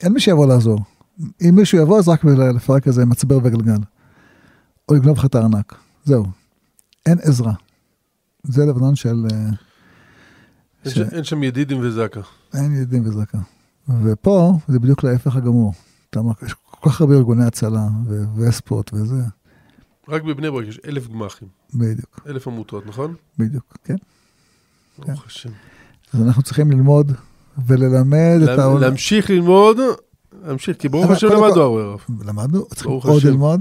[0.00, 0.80] אין מי שיבוא לעזור.
[1.20, 3.78] אם מישהו יבוא, אז רק לפרק איזה מצבר וגלגל.
[4.88, 5.74] או לגנוב לך את הארנק.
[6.04, 6.26] זהו.
[7.06, 7.52] אין עזרה.
[8.42, 9.26] זה לבנון של...
[9.32, 9.38] אה,
[10.84, 10.98] אין, ש...
[10.98, 12.20] אין שם ידידים וזקה.
[12.54, 13.38] אין ידידים וזקה.
[14.02, 15.72] ופה זה בדיוק להפך הגמור.
[16.42, 17.88] יש כל כך הרבה ארגוני הצלה
[18.36, 19.22] וספורט וזה.
[20.08, 21.48] רק בבני ברק יש אלף גמ"חים.
[21.74, 22.20] בדיוק.
[22.26, 23.14] אלף עמותות, נכון?
[23.38, 23.96] בדיוק, כן.
[24.98, 25.26] ברוך כן.
[25.26, 25.50] השם.
[26.12, 27.12] אז אנחנו צריכים ללמוד
[27.66, 28.80] וללמד את העולם.
[28.80, 29.78] להמשיך ללמוד,
[30.46, 32.02] להמשיך, כי ברוך השם למדנו הרבה.
[32.24, 33.60] למדנו, צריכים עוד ללמוד.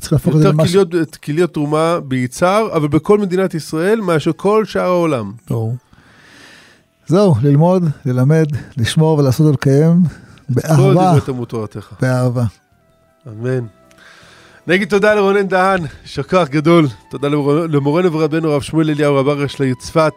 [0.00, 0.78] צריך להפוך את זה למשהו.
[0.80, 5.32] יותר כליות תרומה ביצהר, אבל בכל מדינת ישראל מאשר כל שאר העולם.
[5.50, 5.76] ברור.
[7.06, 10.02] זהו, ללמוד, ללמד, לשמור ולעשות ולקיים
[10.48, 10.76] באהבה.
[10.76, 11.92] כל דברי תמות תורתך.
[12.00, 12.44] באהבה.
[13.28, 13.66] אמן.
[14.70, 16.86] נגיד תודה לרונן דהן, יישר כוח גדול.
[17.10, 17.28] תודה
[17.68, 20.12] למורנו ורבנו הרב שמואל אליהו רב הרש לעיר צפת.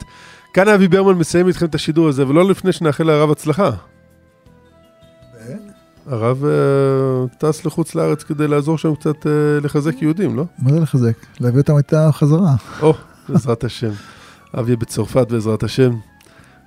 [0.53, 3.69] כאן אבי ברמן מסיים איתכם את השידור הזה, ולא לפני שנאחל לרב הצלחה.
[6.07, 9.27] הרב uh, טס לחוץ לארץ כדי לעזור שם קצת uh,
[9.63, 10.45] לחזק יהודים, לא?
[10.59, 11.15] מה זה לחזק?
[11.39, 12.55] להביא אותם איתה חזרה.
[12.81, 12.93] או,
[13.29, 13.91] בעזרת השם.
[14.59, 15.91] אב יהיה בצרפת בעזרת השם.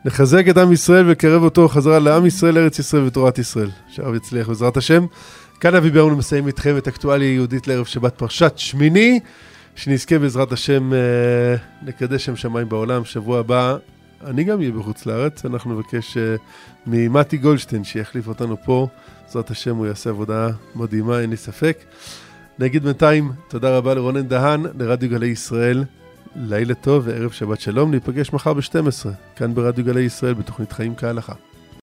[0.04, 3.70] לחזק את עם ישראל ולקרב אותו חזרה לעם ישראל, ארץ ישראל ותורת ישראל.
[3.88, 5.06] שהרב יצליח בעזרת השם.
[5.60, 9.20] כאן אבי ברמן מסיים איתכם את אקטואליה יהודית לערב שבת פרשת שמיני.
[9.76, 10.92] שנזכה בעזרת השם
[11.86, 13.04] לקדש שם שמיים בעולם.
[13.04, 13.76] שבוע הבא
[14.24, 16.40] אני גם אהיה בחוץ לארץ, אנחנו נבקש uh,
[16.86, 18.88] ממתי גולדשטיין שיחליף אותנו פה.
[19.24, 21.78] בעזרת השם הוא יעשה עבודה מדהימה, אין לי ספק.
[22.58, 25.84] נגיד בינתיים, תודה רבה לרונן דהן, לרדיו גלי ישראל.
[26.36, 31.34] לילה טוב וערב שבת שלום, ניפגש מחר ב-12, כאן ברדיו גלי ישראל בתוכנית חיים כהלכה.